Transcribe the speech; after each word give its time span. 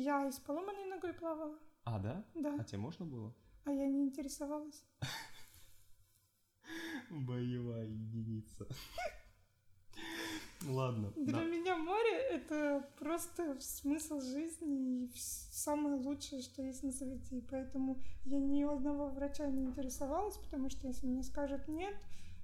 Я 0.00 0.26
и 0.26 0.32
с 0.32 0.38
поломанной 0.38 0.86
ногой 0.86 1.12
плавала. 1.12 1.58
А, 1.84 1.98
да? 1.98 2.24
Да. 2.34 2.56
А 2.58 2.64
тебе 2.64 2.78
можно 2.78 3.04
было? 3.04 3.34
А 3.64 3.70
я 3.70 3.86
не 3.86 4.04
интересовалась. 4.04 4.82
Боевая 7.10 7.86
единица. 7.86 8.66
Ладно. 10.66 11.12
Для 11.16 11.40
да. 11.40 11.44
меня 11.44 11.76
море— 11.76 12.16
это 12.30 12.88
просто 12.98 13.60
смысл 13.60 14.22
жизни 14.22 15.04
и 15.04 15.12
самое 15.14 15.96
лучшее, 15.96 16.40
что 16.40 16.62
есть 16.62 16.82
на 16.82 16.92
свете. 16.92 17.36
И 17.36 17.42
поэтому 17.42 18.00
я 18.24 18.40
ни 18.40 18.64
у 18.64 18.70
одного 18.70 19.10
врача 19.10 19.50
не 19.50 19.64
интересовалась, 19.64 20.38
потому 20.38 20.70
что 20.70 20.86
если 20.86 21.06
мне 21.06 21.22
скажут 21.22 21.68
«нет», 21.68 21.94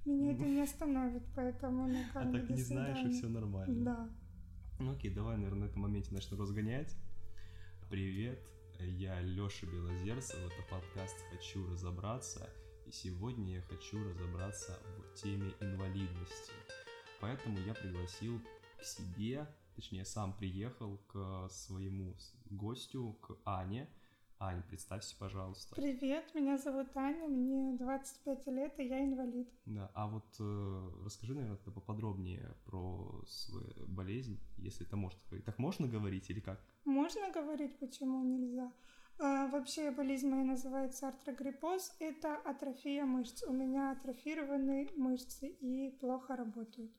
меня 0.05 0.33
это 0.33 0.43
не 0.43 0.61
остановит. 0.61 1.23
Поэтому, 1.35 1.87
ну, 1.87 1.99
А 2.13 2.31
так 2.31 2.49
не 2.49 2.61
знаешь, 2.61 3.03
и 3.03 3.09
все 3.09 3.27
нормально. 3.27 3.83
Да. 3.83 4.09
Ну 4.79 4.91
окей, 4.91 5.11
давай, 5.11 5.37
наверное, 5.37 5.61
на 5.61 5.71
этом 5.71 5.81
моменте 5.81 6.13
начну 6.13 6.37
разгонять. 6.37 6.95
Привет, 7.89 8.37
я 8.79 9.21
Лёша 9.21 9.65
Белозерцев, 9.65 10.35
это 10.35 10.61
подкаст 10.69 11.15
«Хочу 11.31 11.65
разобраться», 11.71 12.49
и 12.85 12.91
сегодня 12.91 13.55
я 13.55 13.61
хочу 13.61 14.03
разобраться 14.03 14.77
в 14.97 15.13
теме 15.13 15.53
инвалидности. 15.61 16.51
Поэтому 17.21 17.57
я 17.59 17.73
пригласил 17.73 18.41
к 18.77 18.83
себе, 18.83 19.47
точнее, 19.77 20.03
сам 20.03 20.33
приехал 20.33 20.97
к 21.07 21.47
своему 21.49 22.13
гостю, 22.49 23.13
к 23.21 23.37
Ане. 23.45 23.87
Ань, 24.37 24.63
представься, 24.63 25.15
пожалуйста. 25.17 25.73
Привет, 25.73 26.35
меня 26.35 26.57
зовут 26.57 26.89
Аня, 26.93 27.29
мне 27.29 27.77
25 27.77 28.47
лет, 28.47 28.79
и 28.81 28.83
я 28.83 29.01
инвалид. 29.01 29.49
Да, 29.65 29.89
а 29.93 30.07
вот 30.07 30.35
э, 30.41 30.89
расскажи, 31.05 31.33
наверное, 31.33 31.57
поподробнее 31.57 32.53
про 32.65 33.23
свою 33.27 33.87
болезнь, 33.87 34.39
если 34.57 34.85
это 34.85 34.97
можно. 34.97 35.19
Так 35.45 35.57
можно 35.57 35.87
говорить 35.87 36.29
или 36.29 36.41
как? 36.41 36.61
Можно 36.87 37.29
говорить, 37.31 37.77
почему 37.79 38.23
нельзя? 38.23 38.71
А, 39.19 39.47
вообще 39.47 39.91
болезнь 39.91 40.29
моя 40.29 40.45
называется 40.45 41.09
артрогриппоз. 41.09 41.93
Это 41.99 42.37
атрофия 42.37 43.03
мышц. 43.03 43.43
У 43.43 43.51
меня 43.51 43.91
атрофированы 43.91 44.89
мышцы 44.95 45.49
и 45.49 45.91
плохо 45.99 46.37
работают. 46.37 46.91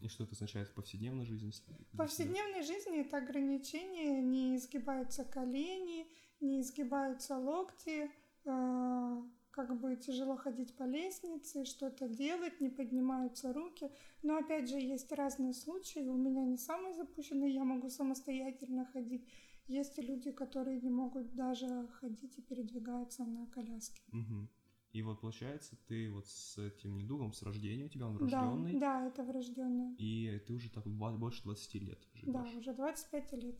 И 0.00 0.08
что 0.08 0.24
это 0.24 0.32
означает 0.32 0.68
в 0.68 0.74
повседневной 0.74 1.24
жизни? 1.24 1.52
В 1.92 1.96
повседневной 1.98 2.62
жизни 2.64 3.00
это 3.00 3.18
ограничения, 3.18 4.20
не 4.20 4.56
изгибаются 4.56 5.24
колени, 5.24 6.08
не 6.40 6.60
изгибаются 6.60 7.38
локти, 7.38 8.10
а, 8.44 9.22
как 9.52 9.78
бы 9.80 9.96
тяжело 9.96 10.36
ходить 10.36 10.74
по 10.76 10.84
лестнице, 10.84 11.64
что-то 11.64 12.08
делать, 12.08 12.60
не 12.60 12.70
поднимаются 12.70 13.52
руки. 13.52 13.90
Но 14.22 14.36
опять 14.38 14.68
же, 14.68 14.78
есть 14.78 15.12
разные 15.12 15.52
случаи. 15.52 16.08
У 16.08 16.16
меня 16.16 16.44
не 16.44 16.56
самый 16.56 16.94
запущенный, 16.94 17.52
я 17.52 17.64
могу 17.64 17.88
самостоятельно 17.90 18.84
ходить. 18.86 19.28
Есть 19.68 19.98
люди, 19.98 20.32
которые 20.32 20.80
не 20.80 20.90
могут 20.90 21.34
даже 21.34 21.86
ходить 22.00 22.38
и 22.38 22.42
передвигаются 22.42 23.24
на 23.24 23.46
коляске. 23.46 24.02
Мгм. 24.08 24.48
И 24.92 25.02
вот 25.02 25.20
получается, 25.20 25.76
ты 25.86 26.10
вот 26.10 26.26
с 26.26 26.58
этим 26.58 26.98
недугом, 26.98 27.32
с 27.32 27.42
рождения 27.42 27.84
у 27.84 27.88
тебя 27.88 28.06
он 28.06 28.16
Да, 28.18 28.18
врожденный, 28.18 28.78
да, 28.80 29.06
это 29.06 29.22
врожденное. 29.24 29.94
и 29.98 30.38
ты 30.46 30.52
уже 30.52 30.68
так 30.70 30.86
больше 30.86 31.42
20 31.44 31.78
лет 31.78 31.98
Да, 32.26 32.44
живешь. 32.44 32.56
уже 32.58 32.74
25 32.74 33.32
лет. 33.32 33.56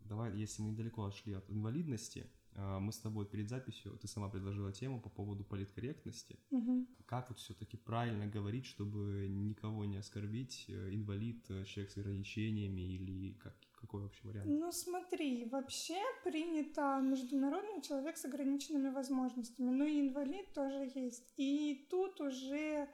Давай, 0.00 0.36
если 0.36 0.62
мы 0.62 0.70
недалеко 0.70 1.04
отшли 1.04 1.32
от 1.34 1.50
инвалидности, 1.50 2.30
мы 2.58 2.92
с 2.92 2.98
тобой 2.98 3.24
перед 3.26 3.48
записью, 3.48 3.96
ты 3.98 4.08
сама 4.08 4.28
предложила 4.28 4.72
тему 4.72 5.00
по 5.00 5.08
поводу 5.08 5.44
политкорректности. 5.44 6.38
Мгм. 6.50 6.86
Как 7.06 7.28
вот 7.28 7.38
все-таки 7.38 7.76
правильно 7.76 8.26
говорить, 8.26 8.66
чтобы 8.66 9.28
никого 9.28 9.84
не 9.84 9.98
оскорбить, 9.98 10.64
э, 10.68 10.94
инвалид, 10.94 11.50
э, 11.50 11.64
человек 11.64 11.92
с 11.92 11.96
ограничениями 11.96 12.80
или 12.80 13.32
как, 13.34 13.54
какой 13.80 14.02
вообще 14.02 14.20
вариант? 14.24 14.48
Ну 14.48 14.72
смотри, 14.72 15.44
вообще 15.44 16.00
принято 16.24 17.00
международный 17.00 17.80
человек 17.82 18.16
с 18.16 18.24
ограниченными 18.24 18.90
возможностями, 18.90 19.70
но 19.70 19.84
и 19.84 20.00
инвалид 20.00 20.52
тоже 20.52 20.90
есть. 20.94 21.32
И 21.36 21.86
тут 21.90 22.20
уже 22.20 22.88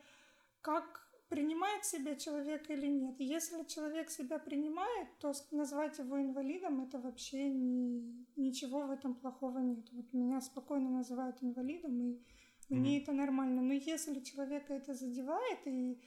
как 0.60 1.03
принимает 1.28 1.84
себя 1.84 2.16
человек 2.16 2.70
или 2.70 2.86
нет. 2.86 3.16
Если 3.18 3.64
человек 3.64 4.10
себя 4.10 4.38
принимает, 4.38 5.08
то 5.18 5.32
назвать 5.50 5.98
его 5.98 6.20
инвалидом 6.20 6.82
это 6.82 6.98
вообще 6.98 7.48
не, 7.48 8.26
ничего 8.36 8.86
в 8.86 8.90
этом 8.90 9.14
плохого 9.14 9.58
нет. 9.58 9.90
Вот 9.92 10.12
меня 10.12 10.40
спокойно 10.40 10.90
называют 10.90 11.42
инвалидом, 11.42 12.00
и 12.02 12.20
мне 12.68 12.96
Мгм. 12.96 13.02
это 13.02 13.12
нормально. 13.12 13.62
Но 13.62 13.72
если 13.74 14.20
человека 14.20 14.74
это 14.74 14.94
задевает, 14.94 15.66
и 15.66 15.98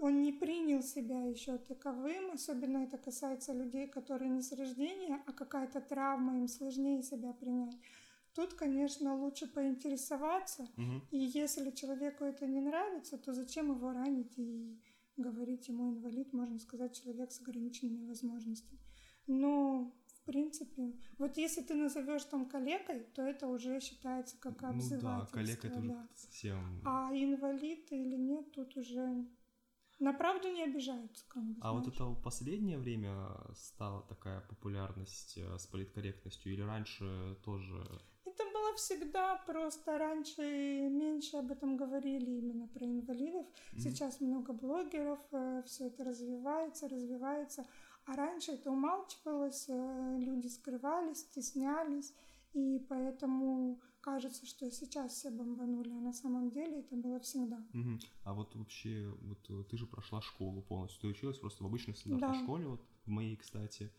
он 0.00 0.22
не 0.22 0.32
принял 0.32 0.82
себя 0.82 1.24
еще 1.24 1.58
таковым, 1.58 2.32
особенно 2.32 2.78
это 2.78 2.98
касается 2.98 3.52
людей, 3.52 3.88
которые 3.88 4.30
не 4.30 4.42
с 4.42 4.52
рождения, 4.52 5.22
а 5.26 5.32
какая-то 5.32 5.80
травма, 5.80 6.36
им 6.38 6.48
сложнее 6.48 7.02
себя 7.02 7.32
принять. 7.32 7.76
Тут, 8.34 8.54
конечно, 8.54 9.14
лучше 9.14 9.46
поинтересоваться, 9.46 10.68
Мгм. 10.76 11.02
и 11.10 11.18
если 11.18 11.70
человеку 11.70 12.24
это 12.24 12.46
не 12.46 12.60
нравится, 12.60 13.18
то 13.18 13.32
зачем 13.32 13.70
его 13.72 13.92
ранить 13.92 14.38
и 14.38 14.80
говорить 15.16 15.68
ему 15.68 15.90
инвалид, 15.90 16.32
можно 16.32 16.58
сказать, 16.58 16.94
человек 17.00 17.32
с 17.32 17.40
ограниченными 17.40 18.06
возможностями. 18.06 18.80
Но, 19.26 19.92
в 20.06 20.24
принципе, 20.24 20.94
вот 21.18 21.36
если 21.36 21.62
ты 21.62 21.74
назовешь 21.74 22.24
там 22.24 22.46
коллегой, 22.48 23.00
то 23.14 23.22
это 23.22 23.48
уже 23.48 23.80
считается 23.80 24.36
как 24.38 24.54
Ну 24.54 24.58
да, 24.60 24.68
обзывательство. 24.70 25.36
коллега 25.36 25.68
это 25.68 25.80
да. 25.88 26.08
совсем... 26.14 26.80
А 26.84 27.10
инвалид 27.12 27.90
или 27.92 28.16
нет, 28.16 28.52
тут 28.52 28.76
уже 28.76 29.26
на 29.98 30.12
правду 30.12 30.48
не 30.48 30.62
обижаются, 30.62 31.24
как 31.28 31.42
бы, 31.42 31.56
А 31.60 31.72
вот 31.72 31.82
знаешь. 31.82 31.96
это 31.96 32.04
в 32.06 32.22
последнее 32.22 32.78
время 32.78 33.26
стала 33.54 34.02
такая 34.02 34.40
популярность 34.42 35.36
э, 35.36 35.58
с 35.58 35.66
политкорректностью 35.66 36.52
или 36.52 36.62
раньше 36.62 37.36
тоже? 37.44 38.00
Было 38.58 38.74
всегда, 38.74 39.36
просто 39.46 39.98
раньше 39.98 40.42
меньше 40.42 41.36
об 41.36 41.50
этом 41.50 41.76
говорили 41.76 42.30
именно 42.30 42.66
про 42.68 42.84
инвалидов. 42.86 43.46
Мгм. 43.72 43.80
Сейчас 43.80 44.20
много 44.20 44.52
блогеров, 44.52 45.20
все 45.66 45.86
это 45.86 46.04
развивается, 46.04 46.88
развивается. 46.88 47.66
А 48.06 48.16
раньше 48.16 48.52
это 48.52 48.70
умалчивалось, 48.70 49.66
э, 49.68 50.16
люди 50.18 50.48
скрывались, 50.48 51.18
стеснялись. 51.20 52.14
И 52.54 52.78
поэтому 52.88 53.80
кажется, 54.00 54.46
что 54.46 54.70
сейчас 54.70 55.12
все 55.12 55.30
бомбанули, 55.30 55.90
а 55.90 56.00
на 56.00 56.12
самом 56.12 56.50
деле 56.50 56.80
это 56.80 56.96
было 56.96 57.20
всегда. 57.20 57.58
Мгм. 57.72 58.00
А 58.24 58.32
вот 58.32 58.54
вообще, 58.56 59.14
вот 59.20 59.50
э, 59.50 59.64
ты 59.70 59.76
же 59.76 59.86
прошла 59.86 60.20
школу 60.22 60.62
полностью, 60.62 61.00
ты 61.02 61.08
училась 61.08 61.38
просто 61.38 61.62
в 61.62 61.66
обычной 61.66 61.94
стандартной 61.94 62.28
Да. 62.38 62.42
школе, 62.42 62.66
вот 62.66 62.80
в 63.04 63.08
моей, 63.10 63.36
кстати, 63.36 63.92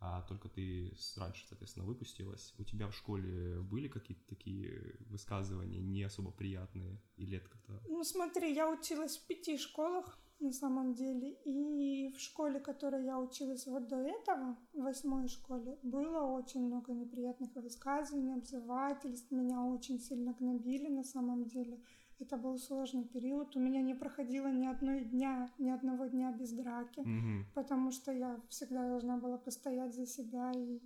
а 0.00 0.22
только 0.22 0.48
ты 0.48 0.92
раньше, 1.16 1.46
соответственно, 1.46 1.84
выпустилась. 1.84 2.54
У 2.58 2.64
тебя 2.64 2.88
в 2.88 2.94
школе 2.94 3.60
были 3.60 3.86
какие-то 3.86 4.26
такие 4.28 4.96
высказывания 5.10 5.78
не 5.78 6.02
особо 6.02 6.30
приятные? 6.30 6.98
Или 7.16 7.36
это 7.36 7.50
как-то... 7.50 7.82
Ну 7.86 8.02
смотри, 8.02 8.54
я 8.54 8.70
училась 8.70 9.18
в 9.18 9.26
пяти 9.26 9.58
школах 9.58 10.18
на 10.40 10.52
самом 10.52 10.94
деле. 10.94 11.34
И 11.44 12.10
в 12.16 12.18
школе, 12.18 12.60
в 12.60 12.62
которой 12.62 13.04
я 13.04 13.20
училась 13.20 13.66
вот 13.66 13.88
до 13.88 13.96
этого, 13.96 14.56
в 14.72 14.82
восьмой 14.82 15.28
школе, 15.28 15.78
было 15.82 16.22
очень 16.22 16.64
много 16.64 16.94
неприятных 16.94 17.54
высказываний, 17.56 18.34
обзывательств. 18.34 19.30
Меня 19.30 19.62
очень 19.62 20.00
сильно 20.00 20.32
гнобили 20.32 20.88
на 20.88 21.04
самом 21.04 21.44
деле. 21.44 21.78
Это 22.20 22.36
был 22.36 22.58
сложный 22.58 23.04
период. 23.04 23.56
У 23.56 23.60
меня 23.60 23.80
не 23.82 23.94
проходило 23.94 24.48
ни 24.52 24.66
одной 24.66 25.00
дня, 25.04 25.48
ни 25.58 25.70
одного 25.70 26.06
дня 26.06 26.32
без 26.32 26.52
драки, 26.52 27.00
Мгм. 27.00 27.46
потому 27.54 27.90
что 27.90 28.12
я 28.12 28.38
всегда 28.48 28.86
должна 28.88 29.16
была 29.16 29.38
постоять 29.38 29.94
за 29.94 30.06
себя 30.06 30.52
и 30.54 30.80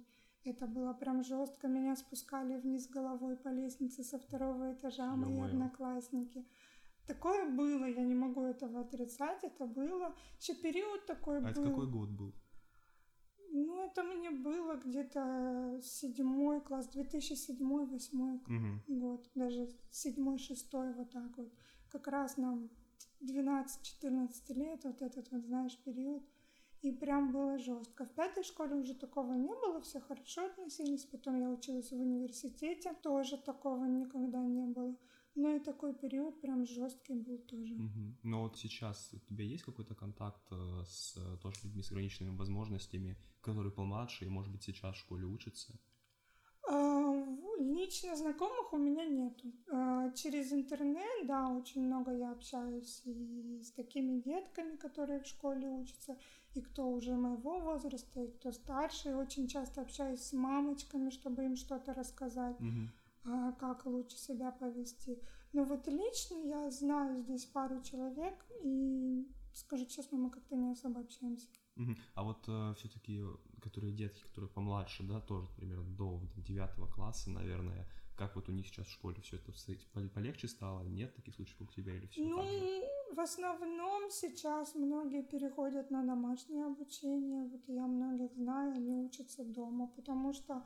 это 0.44 0.66
было 0.66 0.92
прям 0.92 1.24
жестко. 1.24 1.68
Меня 1.68 1.96
спускали 1.96 2.56
вниз 2.56 2.88
головой 2.88 3.36
по 3.36 3.48
лестнице 3.48 4.04
со 4.04 4.18
второго 4.18 4.72
этажа 4.74 5.16
мои 5.16 5.32
Ё-моё. 5.34 5.46
одноклассники. 5.50 6.44
Такое 7.06 7.50
было, 7.50 7.86
я 7.86 8.04
не 8.04 8.14
могу 8.14 8.42
этого 8.42 8.80
отрицать, 8.80 9.42
это 9.44 9.66
было. 9.66 10.14
Еще 10.40 10.54
период 10.54 11.04
такой 11.06 11.38
А 11.38 11.40
был. 11.40 11.48
это 11.48 11.62
какой 11.62 11.86
год 11.90 12.10
был? 12.10 12.32
Ну, 13.56 13.84
это 13.84 14.02
мне 14.02 14.32
было 14.32 14.74
где-то 14.74 15.78
седьмой 15.80 16.60
класс, 16.60 16.90
2007-2008 16.92 18.40
Мгм. 18.48 18.82
год, 18.88 19.30
даже 19.36 19.68
седьмой, 19.92 20.38
шестой, 20.38 20.92
вот 20.92 21.10
так 21.10 21.38
вот. 21.38 21.52
Как 21.88 22.08
раз 22.08 22.36
нам 22.36 22.68
12-14 23.20 24.52
лет, 24.54 24.84
вот 24.84 25.00
этот 25.02 25.30
вот, 25.30 25.44
знаешь, 25.44 25.78
период. 25.84 26.24
И 26.82 26.90
прям 26.90 27.30
было 27.30 27.56
жестко. 27.56 28.06
В 28.06 28.10
пятой 28.10 28.42
школе 28.42 28.74
уже 28.74 28.92
такого 28.92 29.34
не 29.34 29.54
было, 29.54 29.80
все 29.80 30.00
хорошо 30.00 30.46
относились. 30.46 31.04
Потом 31.04 31.40
я 31.40 31.48
училась 31.48 31.92
в 31.92 32.00
университете, 32.00 32.92
тоже 33.02 33.38
такого 33.38 33.84
никогда 33.84 34.44
не 34.44 34.66
было. 34.66 34.96
Но 35.34 35.56
и 35.56 35.58
такой 35.58 35.94
период 35.94 36.40
прям 36.40 36.64
жесткий 36.64 37.14
был 37.14 37.38
тоже. 37.38 37.74
Мгм. 37.74 38.16
Но 38.22 38.42
вот 38.42 38.56
сейчас 38.56 39.10
у 39.12 39.18
тебя 39.18 39.44
есть 39.44 39.64
какой-то 39.64 39.94
контакт 39.94 40.46
э, 40.52 40.84
с 40.86 41.16
э, 41.16 41.36
тоже 41.42 41.56
людьми 41.64 41.82
с 41.82 41.90
ограниченными 41.90 42.36
возможностями, 42.36 43.16
которые 43.40 43.72
помладше 43.72 44.24
и, 44.24 44.28
может 44.28 44.52
быть, 44.52 44.62
сейчас 44.62 44.94
в 44.94 45.00
школе 45.00 45.26
учатся? 45.26 45.78
А, 46.66 47.26
лично 47.58 48.16
знакомых 48.16 48.72
у 48.72 48.78
меня 48.78 49.04
нету. 49.04 49.52
А, 49.70 50.10
через 50.12 50.52
интернет, 50.52 51.26
да, 51.26 51.48
очень 51.48 51.82
много 51.82 52.12
я 52.12 52.30
общаюсь 52.30 53.02
и 53.04 53.60
с 53.62 53.72
такими 53.72 54.20
детками, 54.20 54.76
которые 54.76 55.20
в 55.20 55.26
школе 55.26 55.68
учатся, 55.68 56.16
и 56.54 56.62
кто 56.62 56.88
уже 56.88 57.14
моего 57.16 57.58
возраста, 57.58 58.20
и 58.20 58.30
кто 58.30 58.52
старше. 58.52 59.10
И 59.10 59.14
очень 59.14 59.48
часто 59.48 59.82
общаюсь 59.82 60.22
с 60.22 60.32
мамочками, 60.32 61.10
чтобы 61.10 61.44
им 61.44 61.56
что-то 61.56 61.92
рассказать, 61.92 62.58
Мгм. 62.60 62.90
Как 63.58 63.86
лучше 63.86 64.16
себя 64.16 64.50
повести. 64.52 65.18
Но 65.52 65.64
вот 65.64 65.86
лично 65.88 66.36
я 66.36 66.70
знаю 66.70 67.22
здесь 67.22 67.44
пару 67.46 67.82
человек, 67.82 68.34
и, 68.62 69.26
скажу 69.52 69.86
честно, 69.86 70.18
мы 70.18 70.30
как-то 70.30 70.56
не 70.56 70.70
особо 70.70 71.00
общаемся. 71.00 71.46
А 72.14 72.22
вот 72.22 72.42
все-таки, 72.76 73.22
которые 73.62 73.92
детки, 73.92 74.22
которые 74.22 74.50
помладше, 74.50 75.02
да, 75.02 75.20
тоже 75.20 75.48
примерно 75.56 75.96
до 75.96 76.20
там, 76.34 76.42
9 76.42 76.92
класса, 76.92 77.30
наверное, 77.30 77.88
как 78.16 78.36
вот 78.36 78.48
у 78.48 78.52
них 78.52 78.66
сейчас 78.68 78.86
в 78.86 78.92
школе 78.92 79.20
все 79.22 79.36
это? 79.36 79.52
Пол- 79.92 80.08
полегче 80.08 80.46
стало? 80.46 80.82
Нет 80.82 81.14
таких 81.16 81.34
случаев, 81.34 81.58
как 81.58 81.70
у 81.70 81.72
тебя 81.72 81.96
или 81.96 82.06
все 82.06 82.22
Ну, 82.22 82.44
в 83.12 83.20
основном 83.20 84.10
сейчас 84.10 84.74
многие 84.76 85.22
переходят 85.22 85.90
на 85.90 86.04
домашнее 86.04 86.66
обучение. 86.66 87.48
Вот 87.48 87.62
я 87.66 87.86
многих 87.86 88.32
знаю, 88.34 88.74
они 88.74 88.94
учатся 88.94 89.44
дома, 89.44 89.88
потому 89.96 90.32
что 90.32 90.64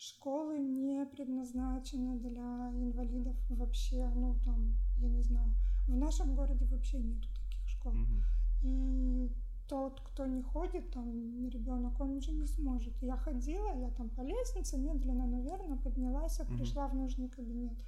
школы 0.00 0.58
не 0.58 1.04
предназначены 1.06 2.18
для 2.18 2.70
инвалидов 2.70 3.36
вообще. 3.50 4.08
Ну, 4.14 4.38
там, 4.44 4.74
я 4.96 5.08
не 5.08 5.22
знаю, 5.22 5.52
в 5.86 5.96
нашем 5.96 6.34
городе 6.34 6.64
вообще 6.64 6.98
нету 6.98 7.28
таких 7.34 7.68
школ. 7.68 7.92
Мгм. 7.92 8.22
И 8.62 9.30
тот, 9.68 10.00
кто 10.00 10.26
не 10.26 10.42
ходит, 10.42 10.90
там, 10.90 11.48
ребенок, 11.48 12.00
он 12.00 12.16
уже 12.16 12.32
не 12.32 12.46
сможет. 12.46 12.94
Я 13.02 13.16
ходила, 13.16 13.78
я 13.78 13.90
там 13.90 14.08
по 14.08 14.22
лестнице 14.22 14.78
медленно, 14.78 15.26
но 15.26 15.42
верно 15.42 15.76
поднялась, 15.76 16.40
и 16.40 16.44
Мгм. 16.44 16.56
пришла 16.56 16.88
в 16.88 16.94
нужный 16.94 17.28
кабинет. 17.28 17.78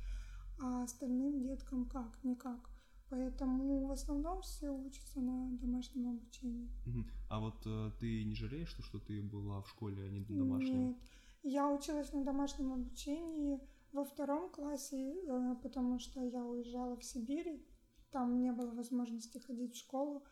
А 0.62 0.84
остальным 0.84 1.40
деткам 1.40 1.86
как? 1.86 2.22
Никак. 2.22 2.70
Поэтому 3.08 3.86
в 3.86 3.90
основном 3.90 4.42
все 4.42 4.70
учатся 4.70 5.20
на 5.20 5.50
домашнем 5.58 6.08
обучении. 6.08 6.70
Мгм. 6.86 7.06
А 7.28 7.40
вот 7.40 7.62
э, 7.66 7.90
ты 7.98 8.24
не 8.24 8.34
жалеешь, 8.34 8.68
что, 8.68 8.82
что 8.82 8.98
ты 8.98 9.22
была 9.22 9.60
в 9.62 9.68
школе, 9.68 10.04
а 10.04 10.08
не 10.08 10.20
домашнем? 10.20 10.88
Нет. 10.88 10.96
Я 11.42 11.68
училась 11.70 12.12
на 12.12 12.24
домашнем 12.24 12.72
обучении 12.72 13.60
во 13.92 14.04
втором 14.04 14.50
классе, 14.50 15.14
э, 15.26 15.56
потому 15.62 15.98
что 15.98 16.20
я 16.22 16.44
уезжала 16.44 16.96
в 16.96 17.04
Сибирь. 17.04 17.66
Там 18.10 18.40
не 18.40 18.52
было 18.52 18.72
возможности 18.74 19.38
ходить 19.38 19.74
в 19.74 19.78
школу. 19.78 20.22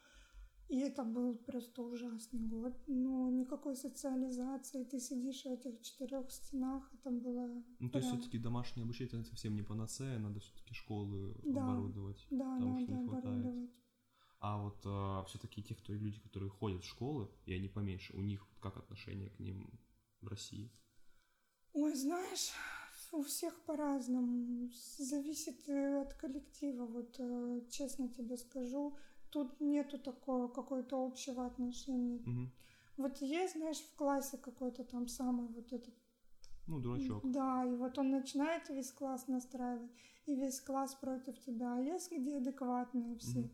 И 0.68 0.78
это 0.78 1.02
был 1.02 1.34
просто 1.36 1.82
ужасный 1.82 2.46
год. 2.46 2.74
Ну, 2.86 3.28
никакой 3.30 3.74
социализации. 3.74 4.84
Ты 4.84 5.00
сидишь 5.00 5.42
в 5.42 5.46
этих 5.46 5.80
четырех 5.82 6.30
стенах. 6.30 6.88
Это 6.94 7.10
было 7.10 7.64
Ну, 7.80 7.90
то 7.90 7.98
есть 7.98 8.08
прям- 8.08 8.20
все-таки 8.20 8.38
домашнее 8.38 8.84
обучение 8.84 9.18
это 9.18 9.24
совсем 9.28 9.56
не 9.56 9.62
панацея, 9.64 10.18
надо 10.20 10.38
все-таки 10.38 10.72
школы 10.74 11.34
Да. 11.42 11.64
оборудовать. 11.64 12.24
Да, 12.30 12.54
потому 12.54 12.78
что 12.78 12.90
надо 12.92 13.02
не 13.02 13.08
хватает. 13.08 13.34
оборудовать. 13.40 13.70
А 14.38 14.62
вот 14.62 15.26
все-таки 15.28 15.62
те, 15.62 15.74
кто, 15.74 15.92
люди, 15.92 16.20
которые 16.20 16.50
ходят 16.50 16.82
в 16.84 16.88
школы, 16.88 17.28
и 17.46 17.52
они 17.52 17.68
поменьше, 17.68 18.16
у 18.16 18.20
них 18.20 18.46
как 18.60 18.76
отношение 18.76 19.30
к 19.30 19.40
ним 19.40 19.68
в 20.20 20.28
России? 20.28 20.70
Ой, 21.72 21.94
знаешь, 21.94 22.52
у 23.12 23.22
всех 23.22 23.60
по-разному. 23.62 24.70
Зависит 24.98 25.68
э, 25.68 26.02
от 26.02 26.14
коллектива. 26.14 26.86
Вот 26.86 27.16
э, 27.18 27.60
честно 27.70 28.08
тебе 28.08 28.36
скажу, 28.36 28.96
тут 29.30 29.60
нету 29.60 29.98
такого 29.98 30.48
какого-то 30.48 31.04
общего 31.04 31.46
отношения. 31.46 32.20
Мгм. 32.24 32.52
Вот 32.96 33.16
есть, 33.22 33.54
знаешь, 33.54 33.78
в 33.78 33.94
классе 33.96 34.36
какой-то 34.36 34.84
там 34.84 35.08
самый 35.08 35.48
вот 35.48 35.72
этот... 35.72 35.94
Ну, 36.66 36.80
дурачок. 36.80 37.22
Да, 37.24 37.64
и 37.64 37.74
вот 37.74 37.98
он 37.98 38.10
начинает 38.10 38.68
весь 38.68 38.92
класс 38.92 39.26
настраивать, 39.26 39.90
и 40.26 40.34
весь 40.36 40.60
класс 40.60 40.94
против 40.94 41.38
тебя. 41.40 41.76
А 41.76 41.80
есть 41.80 42.12
где 42.12 42.36
адекватные 42.36 43.16
все. 43.18 43.40
Мгм. 43.40 43.50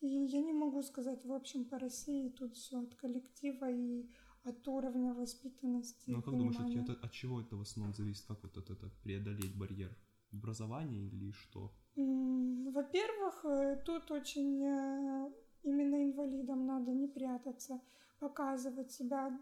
И 0.00 0.08
я 0.08 0.42
не 0.42 0.52
могу 0.52 0.82
сказать, 0.82 1.24
в 1.24 1.32
общем, 1.32 1.64
по 1.64 1.78
России 1.78 2.28
тут 2.28 2.56
все 2.56 2.80
от 2.80 2.94
коллектива 2.96 3.70
и 3.70 4.08
от 4.44 4.66
уровня 4.68 5.14
воспитанности. 5.14 6.10
Ну, 6.10 6.22
как 6.22 6.36
думаешь, 6.36 6.56
от, 6.56 6.62
понимания. 6.66 6.82
это- 6.92 7.06
от 7.06 7.12
чего 7.12 7.40
это 7.40 7.56
в 7.56 7.60
основном 7.60 7.94
зависит? 7.94 8.26
Как 8.26 8.42
вот 8.42 8.56
это, 8.56 8.90
преодолеть 9.02 9.56
барьер? 9.56 9.96
Образование 10.32 11.06
или 11.08 11.30
что? 11.32 11.70
Во-первых, 11.94 13.44
э, 13.44 13.82
тут 13.84 14.10
очень 14.10 14.62
э, 14.64 15.32
именно 15.62 16.02
инвалидам 16.02 16.66
надо 16.66 16.90
не 16.92 17.06
прятаться, 17.06 17.80
показывать 18.18 18.90
себя. 18.92 19.38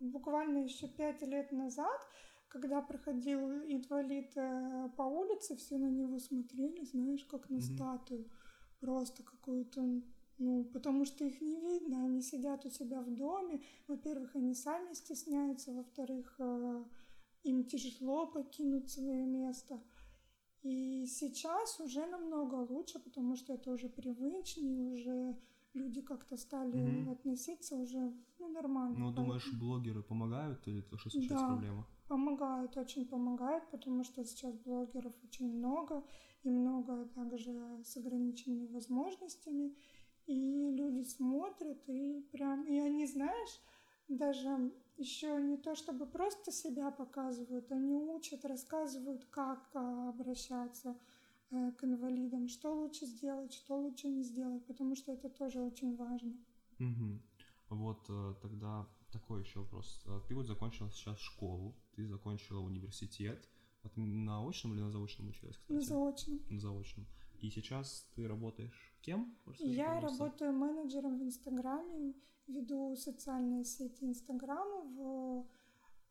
Буквально 0.00 0.58
еще 0.64 0.88
пять 0.88 1.22
лет 1.22 1.52
назад, 1.52 2.00
когда 2.48 2.82
проходил 2.82 3.38
инвалид 3.62 4.36
э, 4.36 4.88
по 4.96 5.02
улице, 5.02 5.56
все 5.56 5.78
на 5.78 5.88
него 5.90 6.18
смотрели, 6.18 6.84
знаешь, 6.84 7.24
как 7.24 7.48
на 7.48 7.56
Мгм. 7.58 7.62
статую. 7.62 8.28
Просто 8.80 9.22
какую-то, 9.22 10.02
ну, 10.38 10.64
потому 10.64 11.04
что 11.04 11.24
их 11.24 11.40
не 11.40 11.60
видно, 11.60 12.04
они 12.04 12.22
сидят 12.22 12.64
у 12.64 12.70
себя 12.70 13.02
в 13.02 13.14
доме. 13.14 13.60
Во-первых, 13.88 14.36
они 14.36 14.54
сами 14.54 14.94
стесняются, 14.94 15.72
во-вторых, 15.72 16.36
э, 16.38 16.84
им 17.42 17.64
тяжело 17.64 18.26
покинуть 18.26 18.90
свое 18.90 19.24
место. 19.26 19.80
И 20.62 21.06
сейчас 21.06 21.80
уже 21.80 22.06
намного 22.06 22.54
лучше, 22.54 22.98
потому 22.98 23.36
что 23.36 23.52
это 23.52 23.70
уже 23.70 23.88
привычнее, 23.88 24.82
уже 24.92 25.36
люди 25.74 26.02
как-то 26.02 26.36
стали 26.36 26.76
Мгм. 26.76 27.10
относиться 27.12 27.76
уже 27.76 28.12
ну, 28.38 28.48
нормально. 28.48 28.98
Ну, 28.98 29.12
думаешь, 29.12 29.52
блогеры 29.52 30.02
помогают 30.02 30.66
или 30.68 30.80
это 30.80 30.98
что 30.98 31.10
сейчас 31.10 31.40
Да. 31.40 31.46
проблема? 31.46 31.86
Помогают, 32.08 32.76
очень 32.76 33.06
помогают, 33.06 33.70
потому 33.70 34.02
что 34.02 34.24
сейчас 34.24 34.56
блогеров 34.56 35.12
очень 35.24 35.52
много, 35.58 36.02
и 36.42 36.48
много 36.50 37.04
также 37.14 37.52
с 37.84 37.96
ограниченными 37.96 38.66
возможностями. 38.66 39.74
И 40.28 40.70
люди 40.72 41.04
смотрят, 41.04 41.88
и 41.88 42.20
прям, 42.32 42.64
и 42.66 42.78
они, 42.78 43.06
знаешь, 43.06 43.60
даже 44.08 44.70
еще 44.98 45.40
не 45.40 45.56
то 45.56 45.74
чтобы 45.74 46.06
просто 46.06 46.52
себя 46.52 46.90
показывают, 46.90 47.72
они 47.72 47.96
учат, 47.96 48.44
рассказывают, 48.44 49.24
как 49.30 49.70
а, 49.74 50.10
обращаться 50.10 50.98
э, 51.50 51.72
к 51.72 51.84
инвалидам, 51.84 52.48
что 52.48 52.74
лучше 52.74 53.06
сделать, 53.06 53.54
что 53.54 53.78
лучше 53.78 54.08
не 54.08 54.22
сделать, 54.22 54.66
потому 54.66 54.96
что 54.96 55.12
это 55.12 55.30
тоже 55.30 55.60
очень 55.60 55.96
важно. 55.96 56.36
Мгм. 56.78 57.22
Вот 57.70 58.04
э, 58.10 58.34
тогда 58.42 58.86
такой 59.12 59.40
еще 59.40 59.60
вопрос. 59.60 60.02
Э, 60.06 60.20
Ты 60.28 60.34
вот 60.34 60.46
закончила 60.46 60.90
сейчас 60.90 61.18
школу, 61.18 61.74
ты 61.96 62.06
закончила 62.06 62.60
университет. 62.60 63.48
Ты 63.94 64.00
на 64.00 64.46
очном 64.46 64.74
или 64.74 64.80
на 64.82 64.90
заочном 64.90 65.28
училась, 65.28 65.56
кстати? 65.56 65.72
На 65.72 65.80
заочном. 65.80 66.40
На 66.50 66.60
заочном. 66.60 67.06
И 67.40 67.50
сейчас 67.50 68.08
ты 68.14 68.26
работаешь 68.26 68.94
кем? 69.02 69.36
Расскажи, 69.46 69.70
Я 69.72 69.94
пожалуйста. 69.94 70.24
работаю 70.24 70.52
менеджером 70.52 71.18
в 71.18 71.22
Инстаграме, 71.22 72.14
веду 72.46 72.96
социальные 72.96 73.64
сети 73.64 74.04
Инстаграма, 74.04 74.82
в, 74.82 75.46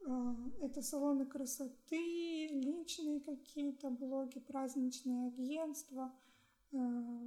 э, 0.06 0.36
это 0.62 0.82
салоны 0.82 1.26
красоты, 1.26 2.48
личные 2.52 3.20
какие-то 3.20 3.90
блоги, 3.90 4.40
праздничные 4.40 5.28
агентства, 5.28 6.14
э, 6.72 6.78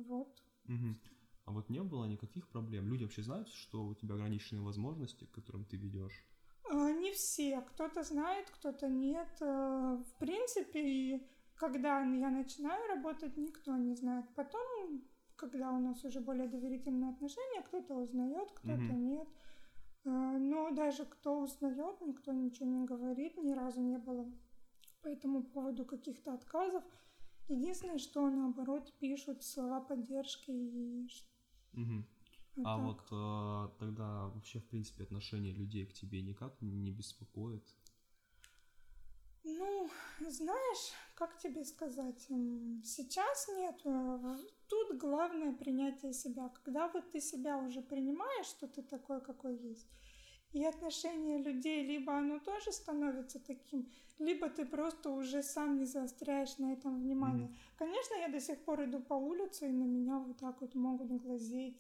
вот. 0.07 0.43
Мгм. 0.65 0.99
А 1.45 1.53
вот 1.53 1.69
не 1.69 1.83
было 1.83 2.05
никаких 2.07 2.49
проблем? 2.49 2.87
Люди 2.89 3.03
вообще 3.03 3.23
знают, 3.23 3.49
что 3.49 3.85
у 3.87 3.95
тебя 3.95 4.15
ограниченные 4.15 4.63
возможности, 4.63 5.25
к 5.25 5.31
которым 5.33 5.65
ты 5.65 5.77
ведешь? 5.77 6.25
А, 6.71 6.93
Не 6.93 7.13
все, 7.13 7.61
кто-то 7.63 8.03
знает, 8.05 8.49
кто-то 8.51 8.89
нет. 8.89 9.29
Э, 9.41 9.97
В 9.97 10.19
принципе, 10.19 11.21
когда 11.61 12.01
я 12.01 12.31
начинаю 12.31 12.89
работать, 12.89 13.37
никто 13.37 13.77
не 13.77 13.95
знает. 13.95 14.25
Потом, 14.35 15.03
когда 15.37 15.71
у 15.71 15.79
нас 15.79 16.03
уже 16.05 16.21
более 16.21 16.49
доверительные 16.49 17.11
отношения, 17.11 17.63
кто-то 17.63 17.95
узнает, 17.97 18.51
кто-то 18.53 18.93
Мгм. 18.93 18.95
нет. 18.95 19.29
Э, 20.05 20.39
Но 20.39 20.71
даже 20.71 21.05
кто 21.05 21.39
узнает, 21.43 22.01
никто 22.01 22.33
ничего 22.33 22.67
не 22.67 22.87
говорит, 22.87 23.37
ни 23.37 23.53
разу 23.53 23.83
не 23.83 23.99
было 23.99 24.27
по 25.03 25.09
этому 25.09 25.43
поводу 25.43 25.85
каких-то 25.85 26.33
отказов. 26.33 26.83
Единственное, 27.49 27.99
что 27.99 28.31
наоборот 28.31 28.93
пишут 28.99 29.43
слова 29.43 29.81
поддержки 29.81 30.51
и 30.51 31.09
Мгм. 31.75 32.07
вот 32.57 32.67
А 32.67 32.79
вот 32.79 33.01
э, 33.13 33.79
тогда 33.79 34.29
вообще, 34.29 34.61
в 34.61 34.65
принципе, 34.69 35.05
отношение 35.05 35.53
людей 35.53 35.85
к 35.87 35.93
тебе 35.93 36.23
никак 36.23 36.61
не 36.63 36.91
беспокоит? 36.91 37.65
Ну, 39.45 39.89
знаешь, 40.29 40.93
как 41.15 41.39
тебе 41.39 41.65
сказать, 41.65 42.21
сейчас 42.85 43.49
нет. 43.57 43.81
в- 43.85 44.39
Тут 44.69 44.99
главное 44.99 45.53
принятие 45.53 46.13
себя. 46.13 46.49
Когда 46.51 46.89
вот 46.89 47.11
ты 47.11 47.21
себя 47.21 47.57
уже 47.59 47.81
принимаешь, 47.83 48.47
что 48.47 48.69
ты 48.69 48.83
такой, 48.83 49.21
какой 49.21 49.57
есть, 49.57 49.89
и 50.53 50.65
отношение 50.65 51.39
людей, 51.39 51.85
либо 51.85 52.17
оно 52.17 52.39
тоже 52.39 52.73
становится 52.73 53.39
таким, 53.41 53.89
либо 54.19 54.49
ты 54.49 54.65
просто 54.67 55.11
уже 55.11 55.43
сам 55.43 55.79
не 55.79 55.87
заостряешь 55.87 56.59
на 56.59 56.73
этом 56.73 57.01
внимание. 57.01 57.47
Мгм. 57.49 57.57
Конечно, 57.77 58.15
я 58.17 58.29
до 58.29 58.41
сих 58.41 58.59
пор 58.65 58.85
иду 58.85 59.01
по 59.01 59.15
улице, 59.15 59.69
и 59.69 59.73
на 59.73 59.85
меня 59.85 60.19
вот 60.19 60.37
так 60.39 60.61
вот 60.61 60.75
могут 60.75 61.11
глазеть. 61.23 61.77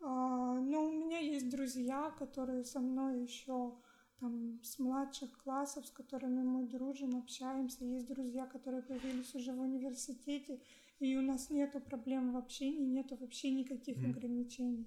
А, 0.00 0.54
Но 0.60 0.84
у 0.86 0.92
меня 0.92 1.18
есть 1.18 1.48
друзья, 1.50 2.10
которые 2.18 2.64
со 2.64 2.80
мной 2.80 3.22
еще 3.22 3.74
там 4.20 4.60
с 4.62 4.78
младших 4.78 5.36
классов, 5.42 5.86
с 5.86 5.90
которыми 5.90 6.42
мы 6.42 6.66
дружим, 6.66 7.16
общаемся. 7.16 7.84
Есть 7.84 8.06
друзья, 8.06 8.46
которые 8.46 8.82
появились 8.82 9.34
уже 9.34 9.52
в 9.52 9.60
университете, 9.60 10.60
и 10.98 11.16
у 11.16 11.22
нас 11.22 11.50
нету 11.50 11.80
проблем 11.80 12.32
в 12.32 12.36
общении, 12.36 12.84
нету 12.84 13.16
вообще 13.16 13.50
никаких 13.50 13.98
mm. 13.98 14.10
ограничений. 14.10 14.86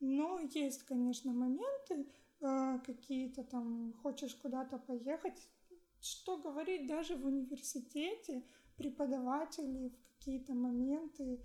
Но 0.00 0.38
есть, 0.38 0.82
конечно, 0.84 1.32
моменты, 1.32 2.06
э, 2.40 2.78
какие-то 2.84 3.44
там, 3.44 3.92
хочешь 4.02 4.34
куда-то 4.34 4.78
поехать, 4.78 5.48
что 6.00 6.36
говорить, 6.38 6.86
даже 6.86 7.16
в 7.16 7.26
университете 7.26 8.44
преподаватели 8.76 9.88
в 9.88 10.18
какие-то 10.18 10.54
моменты 10.54 11.40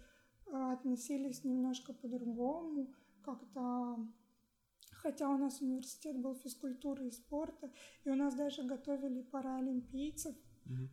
э, 0.48 0.72
относились 0.74 1.44
немножко 1.44 1.94
по-другому, 1.94 2.94
как-то 3.24 3.98
хотя 5.02 5.30
у 5.30 5.38
нас 5.38 5.62
университет 5.62 6.20
был 6.20 6.36
физкультуры 6.36 7.08
и 7.08 7.12
спорта, 7.12 7.72
и 8.06 8.10
у 8.10 8.16
нас 8.16 8.36
даже 8.36 8.64
готовили 8.64 9.22
паралимпийцев, 9.22 10.36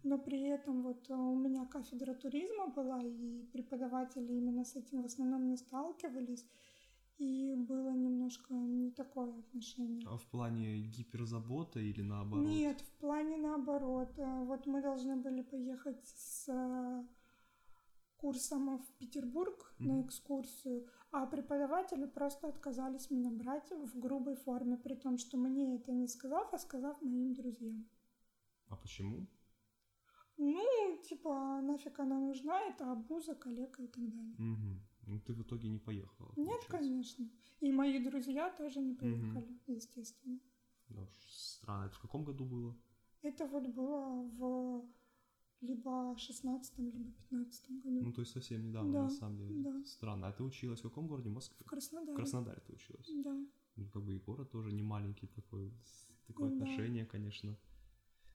но 0.03 0.19
при 0.19 0.43
этом 0.43 0.83
вот 0.83 1.09
э, 1.09 1.15
у 1.15 1.37
меня 1.37 1.67
кафедра 1.67 2.15
туризма 2.15 2.69
была, 2.69 3.03
и 3.03 3.43
преподаватели 3.53 4.33
именно 4.33 4.65
с 4.65 4.77
этим 4.77 5.03
в 5.03 5.07
основном 5.07 5.49
не 5.49 5.57
сталкивались, 5.57 6.47
и 7.19 7.55
было 7.57 7.91
немножко 7.91 8.55
не 8.55 8.91
такое 8.91 9.39
отношение. 9.39 10.07
А 10.09 10.17
в 10.17 10.27
плане 10.27 10.81
гиперзаботы 10.83 11.83
или 11.83 12.03
наоборот? 12.03 12.47
Нет, 12.47 12.81
в 12.81 12.91
плане 13.01 13.37
наоборот. 13.37 14.11
Э, 14.19 14.45
вот 14.45 14.67
мы 14.67 14.83
должны 14.83 15.17
были 15.17 15.43
поехать 15.43 16.05
с 16.07 16.49
э, 16.49 17.05
курсом 18.19 18.79
в 18.79 18.93
Петербург 18.99 19.75
mm-hmm. 19.79 19.87
на 19.87 20.03
экскурсию, 20.03 20.87
а 21.11 21.27
преподаватели 21.27 22.07
просто 22.07 22.49
отказались 22.49 23.11
меня 23.11 23.31
брать 23.31 23.71
в 23.71 23.99
грубой 23.99 24.37
форме, 24.37 24.77
при 24.77 24.95
том, 24.95 25.19
что 25.19 25.39
мне 25.39 25.77
это 25.77 25.93
не 25.93 26.07
сказав, 26.09 26.53
а 26.53 26.59
сказав 26.59 27.01
моим 27.03 27.33
друзьям. 27.35 27.89
А 28.69 28.77
почему? 28.77 29.27
Ну, 30.37 30.99
типа, 31.03 31.61
нафиг 31.63 31.99
она 31.99 32.19
нужна, 32.19 32.61
это 32.61 32.93
обуза, 32.93 33.35
коллега 33.35 33.83
и 33.83 33.89
так 33.89 34.09
далее. 34.09 34.35
Угу. 34.35 34.81
Ну, 35.07 35.21
ты 35.21 35.33
в 35.33 35.43
итоге 35.43 35.69
не 35.69 35.79
поехала. 35.79 36.33
Нет, 36.37 36.65
конечно. 36.69 37.29
И 37.61 37.73
мои 37.73 37.99
друзья 37.99 38.51
тоже 38.51 38.81
не 38.81 38.95
поехали, 38.95 39.53
угу. 39.67 39.73
естественно. 39.73 40.39
Да 40.89 41.03
уж, 41.03 41.33
странно. 41.33 41.87
Это 41.87 41.95
в 41.95 42.01
каком 42.01 42.25
году 42.25 42.45
было? 42.45 42.77
Это 43.23 43.47
вот 43.47 43.67
было 43.67 44.23
в 44.23 44.85
либо 45.61 46.17
16 46.17 46.79
либо 46.79 47.13
15 47.31 47.71
году. 47.83 48.01
Ну, 48.05 48.13
то 48.13 48.21
есть 48.21 48.33
совсем 48.33 48.63
недавно, 48.63 48.93
да, 48.93 49.03
на 49.05 49.11
самом 49.11 49.37
деле. 49.39 49.63
Да. 49.63 49.85
Странно. 49.85 50.29
А 50.29 50.33
ты 50.33 50.43
училась 50.43 50.81
в 50.81 50.83
каком 50.83 51.09
городе? 51.09 51.29
Москве? 51.31 51.57
В 51.61 51.69
Краснодаре. 51.69 52.13
В 52.13 52.17
Краснодаре 52.17 52.61
ты 52.67 52.73
училась? 52.73 53.11
Да. 53.25 53.47
Ну, 53.77 53.89
как 53.89 54.03
бы 54.03 54.15
и 54.15 54.19
город 54.19 54.51
тоже 54.51 54.73
не 54.73 54.83
маленький 54.83 55.27
такой, 55.27 55.73
такое 56.27 56.51
да. 56.51 56.57
отношение, 56.57 57.07
конечно. 57.07 57.57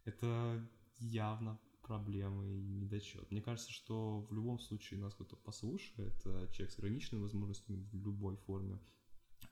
Это 0.06 0.68
явно 1.00 1.60
проблемы 1.82 2.50
и 2.50 2.62
недочет. 2.62 3.30
Мне 3.32 3.42
кажется, 3.42 3.72
что 3.72 4.22
в 4.30 4.34
любом 4.34 4.60
случае 4.60 5.00
нас 5.00 5.14
кто-то 5.14 5.36
послушает, 5.36 6.14
э, 6.26 6.48
человек 6.52 6.72
с 6.72 6.80
ограниченными 6.80 7.24
возможностями 7.24 7.88
в 7.92 8.06
любой 8.06 8.38
форме 8.38 8.80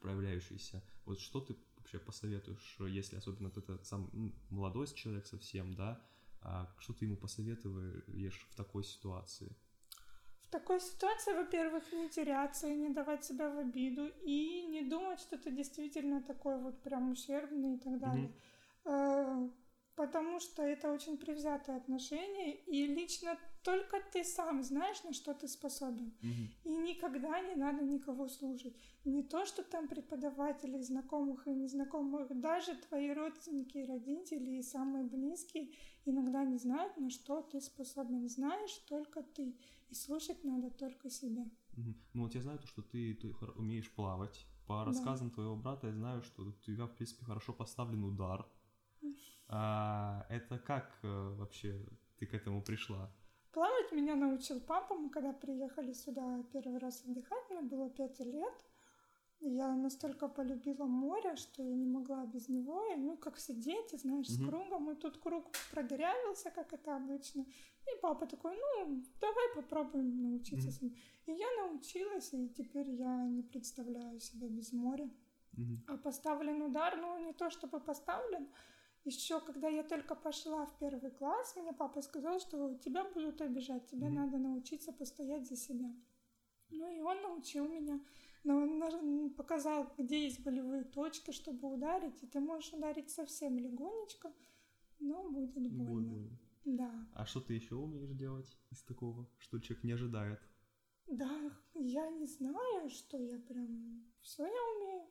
проявляющийся. 0.00 0.82
Вот 1.04 1.20
что 1.20 1.40
ты 1.40 1.56
вообще 1.76 1.98
посоветуешь, 1.98 2.76
если 2.88 3.16
особенно 3.16 3.50
ты 3.50 3.60
это 3.60 3.78
сам 3.84 4.10
молодой 4.48 4.86
человек 4.94 5.26
совсем, 5.26 5.74
да, 5.74 6.02
а 6.42 6.68
что 6.78 6.92
ты 6.92 7.04
ему 7.06 7.16
посоветуешь 7.16 8.46
в 8.50 8.56
такой 8.56 8.84
ситуации? 8.84 9.54
В 10.42 10.48
такой 10.48 10.80
ситуации, 10.80 11.32
во-первых, 11.32 11.92
не 11.92 12.08
теряться 12.08 12.66
и 12.66 12.76
не 12.76 12.90
давать 12.90 13.24
себя 13.24 13.48
в 13.48 13.58
обиду, 13.58 14.08
и 14.24 14.66
не 14.66 14.82
думать, 14.82 15.20
что 15.20 15.38
ты 15.38 15.50
действительно 15.50 16.22
такой 16.22 16.60
вот 16.60 16.82
прям 16.82 17.10
ущербный 17.10 17.76
и 17.76 17.78
так 17.78 17.98
далее. 17.98 18.32
Mm-hmm 18.84 19.52
потому 19.96 20.40
что 20.40 20.62
это 20.62 20.90
очень 20.90 21.16
привзятое 21.18 21.76
отношение, 21.76 22.56
и 22.56 22.86
лично 22.86 23.38
только 23.62 23.98
ты 24.12 24.24
сам 24.24 24.62
знаешь, 24.62 25.02
на 25.04 25.12
что 25.12 25.34
ты 25.34 25.46
способен. 25.46 26.12
Mm-hmm. 26.22 26.48
И 26.64 26.68
никогда 26.70 27.40
не 27.40 27.54
надо 27.54 27.84
никого 27.84 28.28
слушать. 28.28 28.74
Не 29.04 29.22
то, 29.22 29.44
что 29.44 29.62
там 29.62 29.88
преподаватели, 29.88 30.80
знакомых 30.80 31.46
и 31.46 31.54
незнакомых, 31.54 32.40
даже 32.40 32.74
твои 32.88 33.12
родственники 33.12 33.78
родители, 33.78 34.58
и 34.58 34.62
самые 34.62 35.04
близкие 35.04 35.70
иногда 36.04 36.44
не 36.44 36.58
знают, 36.58 36.96
на 36.96 37.10
что 37.10 37.42
ты 37.42 37.60
способен. 37.60 38.28
Знаешь 38.28 38.76
только 38.88 39.22
ты, 39.22 39.56
и 39.90 39.94
слушать 39.94 40.42
надо 40.42 40.70
только 40.70 41.10
себя. 41.10 41.44
Mm-hmm. 41.76 41.94
Ну 42.14 42.22
вот 42.22 42.34
я 42.34 42.42
знаю 42.42 42.58
то, 42.58 42.66
что 42.66 42.82
ты, 42.82 43.14
ты 43.14 43.34
умеешь 43.56 43.90
плавать. 43.92 44.46
По 44.66 44.84
рассказам 44.84 45.28
да. 45.28 45.34
твоего 45.34 45.56
брата 45.56 45.88
я 45.88 45.92
знаю, 45.92 46.22
что 46.22 46.44
у 46.44 46.52
тебя, 46.52 46.86
в 46.86 46.94
принципе, 46.94 47.24
хорошо 47.24 47.52
поставлен 47.52 48.04
удар. 48.04 48.48
А, 49.54 50.24
это 50.30 50.58
как 50.58 50.98
э, 51.02 51.34
вообще 51.36 51.78
ты 52.18 52.26
к 52.26 52.32
этому 52.32 52.62
пришла? 52.62 53.10
Плавать 53.52 53.92
меня 53.92 54.16
научил 54.16 54.60
папа. 54.60 54.94
Мы 54.94 55.10
когда 55.10 55.34
приехали 55.34 55.92
сюда 55.92 56.42
первый 56.54 56.78
раз 56.78 57.04
отдыхать, 57.04 57.50
мне 57.50 57.60
было 57.60 57.90
пять 57.90 58.18
лет. 58.20 58.54
Я 59.40 59.74
настолько 59.74 60.28
полюбила 60.28 60.86
море, 60.86 61.36
что 61.36 61.62
я 61.62 61.74
не 61.74 61.84
могла 61.84 62.24
без 62.24 62.48
него. 62.48 62.82
И, 62.94 62.96
ну, 62.96 63.18
как 63.18 63.34
все 63.34 63.52
дети, 63.52 63.96
знаешь, 63.96 64.28
mm-hmm. 64.28 64.44
с 64.44 64.48
кругом. 64.48 64.90
И 64.90 64.94
тут 64.94 65.18
круг 65.18 65.50
продырявился, 65.70 66.50
как 66.50 66.72
это 66.72 66.96
обычно. 66.96 67.42
И 67.42 68.00
папа 68.00 68.26
такой, 68.26 68.56
ну, 68.56 69.02
давай 69.20 69.54
попробуем 69.54 70.22
научиться 70.22 70.68
mm-hmm. 70.68 70.72
с 70.72 70.82
ним. 70.82 70.96
И 71.26 71.32
я 71.32 71.46
научилась, 71.58 72.32
и 72.32 72.48
теперь 72.48 72.88
я 72.88 73.26
не 73.26 73.42
представляю 73.42 74.18
себя 74.18 74.48
без 74.48 74.72
моря. 74.72 75.10
Mm-hmm. 75.58 75.78
А 75.88 75.96
поставлен 75.98 76.62
удар, 76.62 76.96
ну, 76.96 77.18
не 77.18 77.32
то 77.34 77.50
чтобы 77.50 77.80
поставлен, 77.80 78.48
еще 79.04 79.40
когда 79.40 79.68
я 79.68 79.82
только 79.82 80.14
пошла 80.14 80.66
в 80.66 80.78
первый 80.78 81.10
класс, 81.10 81.54
мне 81.56 81.72
папа 81.72 82.02
сказал, 82.02 82.38
что 82.40 82.74
тебя 82.76 83.04
будут 83.04 83.40
обижать, 83.40 83.86
тебе 83.86 84.06
mm-hmm. 84.06 84.10
надо 84.10 84.38
научиться 84.38 84.92
постоять 84.92 85.48
за 85.48 85.56
себя. 85.56 85.92
Ну 86.70 86.88
и 86.88 87.00
он 87.00 87.20
научил 87.22 87.68
меня, 87.68 88.00
но 88.44 88.56
он 88.56 89.30
показал, 89.34 89.92
где 89.98 90.24
есть 90.24 90.42
болевые 90.42 90.84
точки, 90.84 91.30
чтобы 91.32 91.72
ударить, 91.72 92.22
и 92.22 92.26
ты 92.26 92.40
можешь 92.40 92.72
ударить 92.72 93.10
совсем 93.10 93.58
легонечко, 93.58 94.32
но 95.00 95.30
будет 95.30 95.70
больно. 95.70 95.84
больно. 95.84 96.38
Да. 96.64 97.08
А 97.14 97.26
что 97.26 97.40
ты 97.40 97.54
еще 97.54 97.74
умеешь 97.74 98.12
делать 98.12 98.56
из 98.70 98.82
такого, 98.82 99.28
что 99.38 99.58
человек 99.58 99.84
не 99.84 99.92
ожидает? 99.92 100.40
Да, 101.06 101.50
я 101.74 102.10
не 102.10 102.26
знаю, 102.26 102.88
что 102.90 103.18
я 103.18 103.38
прям... 103.38 104.04
Все 104.22 104.44
я 104.44 104.62
умею. 104.76 105.06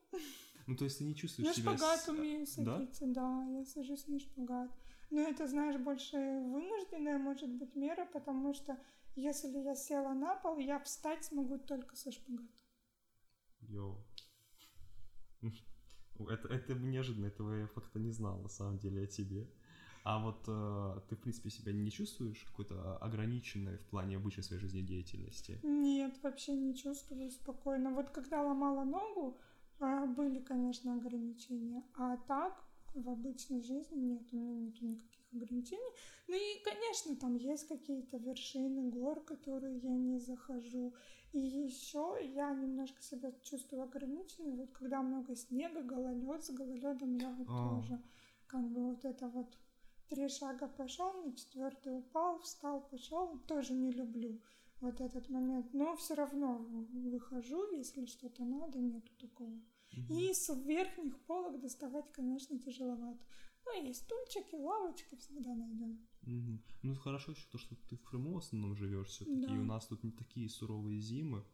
Ну, 0.67 0.75
то 0.75 0.85
есть 0.85 0.99
ты 0.99 1.03
не 1.03 1.15
чувствуешь 1.15 1.49
на 1.49 1.53
себя... 1.53 1.71
На 1.71 1.77
шпагат 1.77 1.99
с... 2.01 2.09
умею 2.09 2.47
садиться, 2.47 3.05
да? 3.07 3.13
да, 3.13 3.45
я 3.57 3.65
сажусь 3.65 4.07
на 4.07 4.19
шпагат. 4.19 4.71
Но 5.09 5.21
это, 5.21 5.47
знаешь, 5.47 5.77
больше 5.77 6.17
вынужденная 6.17 7.17
может 7.17 7.49
быть 7.49 7.75
мера, 7.75 8.05
потому 8.05 8.53
что 8.53 8.77
если 9.15 9.59
я 9.59 9.75
села 9.75 10.13
на 10.13 10.35
пол, 10.35 10.57
я 10.57 10.79
встать 10.79 11.25
смогу 11.25 11.57
только 11.59 11.95
со 11.95 12.11
шпагата. 12.11 12.47
Йоу. 13.61 14.05
Это, 16.29 16.47
это 16.47 16.73
неожиданно, 16.75 17.25
этого 17.25 17.53
я 17.53 17.67
факта 17.67 17.99
не 17.99 18.11
знал, 18.11 18.39
на 18.41 18.49
самом 18.49 18.77
деле, 18.77 19.03
о 19.03 19.07
тебе. 19.07 19.49
А 20.03 20.19
вот 20.19 20.43
э, 20.47 20.99
ты, 21.09 21.15
в 21.15 21.19
принципе, 21.19 21.49
себя 21.49 21.73
не 21.73 21.91
чувствуешь 21.91 22.43
какой-то 22.43 22.97
ограниченной 22.97 23.77
в 23.77 23.85
плане 23.85 24.17
обычной 24.17 24.43
своей 24.43 24.61
жизнедеятельности? 24.61 25.59
Нет, 25.63 26.17
вообще 26.23 26.53
не 26.53 26.75
чувствую 26.75 27.29
спокойно. 27.29 27.91
Вот 27.91 28.09
когда 28.09 28.41
ломала 28.41 28.83
ногу, 28.83 29.37
э, 29.79 30.05
были, 30.07 30.39
конечно, 30.39 30.95
ограничения. 30.95 31.83
А 31.95 32.17
так, 32.17 32.63
в 32.95 33.09
обычной 33.09 33.61
жизни 33.61 33.99
нет, 33.99 34.23
у 34.31 34.35
меня 34.35 34.53
нет 34.53 34.81
никаких 34.81 35.33
ограничений. 35.33 35.91
Ну 36.27 36.35
и, 36.35 36.63
конечно, 36.63 37.15
там 37.15 37.35
есть 37.35 37.67
какие-то 37.67 38.17
вершины 38.17 38.89
гор, 38.89 39.21
которые 39.21 39.77
я 39.77 39.91
не 39.91 40.19
захожу. 40.19 40.93
И 41.31 41.39
еще 41.39 42.17
я 42.21 42.53
немножко 42.53 43.01
себя 43.01 43.31
чувствую 43.43 43.83
ограниченной. 43.83 44.55
Вот 44.55 44.71
когда 44.71 45.01
много 45.01 45.35
снега, 45.35 45.81
гололед, 45.81 46.43
с 46.43 46.49
гололедом 46.49 47.15
я 47.17 47.29
вот 47.29 47.47
а. 47.49 47.69
тоже 47.69 48.01
как 48.47 48.67
бы 48.69 48.89
вот 48.89 49.05
это 49.05 49.29
вот 49.29 49.57
три 50.11 50.27
шага 50.27 50.67
пошел, 50.67 51.13
на 51.23 51.35
четвертый 51.35 51.97
упал, 51.97 52.39
встал, 52.39 52.81
пошел. 52.91 53.39
Тоже 53.47 53.73
не 53.73 53.91
люблю 53.91 54.41
вот 54.81 54.99
этот 54.99 55.29
момент. 55.29 55.73
Но 55.73 55.95
все 55.95 56.15
равно 56.15 56.57
выхожу, 56.57 57.71
если 57.71 58.05
что-то 58.05 58.43
надо, 58.43 58.77
нету 58.77 59.11
такого. 59.19 59.55
Угу. 59.93 60.13
И 60.19 60.33
с 60.33 60.53
верхних 60.65 61.17
полок 61.21 61.59
доставать, 61.61 62.11
конечно, 62.11 62.59
тяжеловато. 62.59 63.19
Но 63.65 63.71
есть 63.73 64.01
стульчики, 64.01 64.55
лавочки 64.55 65.15
всегда 65.15 65.55
найдем. 65.55 66.05
Угу. 66.23 66.59
Ну, 66.83 66.95
хорошо 66.95 67.31
еще 67.31 67.47
то, 67.49 67.57
что 67.57 67.75
ты 67.89 67.95
в 67.95 68.03
Крыму 68.03 68.33
в 68.33 68.37
основном 68.39 68.75
живешь 68.75 69.07
все-таки, 69.07 69.47
да. 69.47 69.55
и 69.55 69.57
у 69.57 69.63
нас 69.63 69.85
тут 69.87 70.03
не 70.03 70.11
такие 70.11 70.49
суровые 70.49 70.99
зимы. 70.99 71.45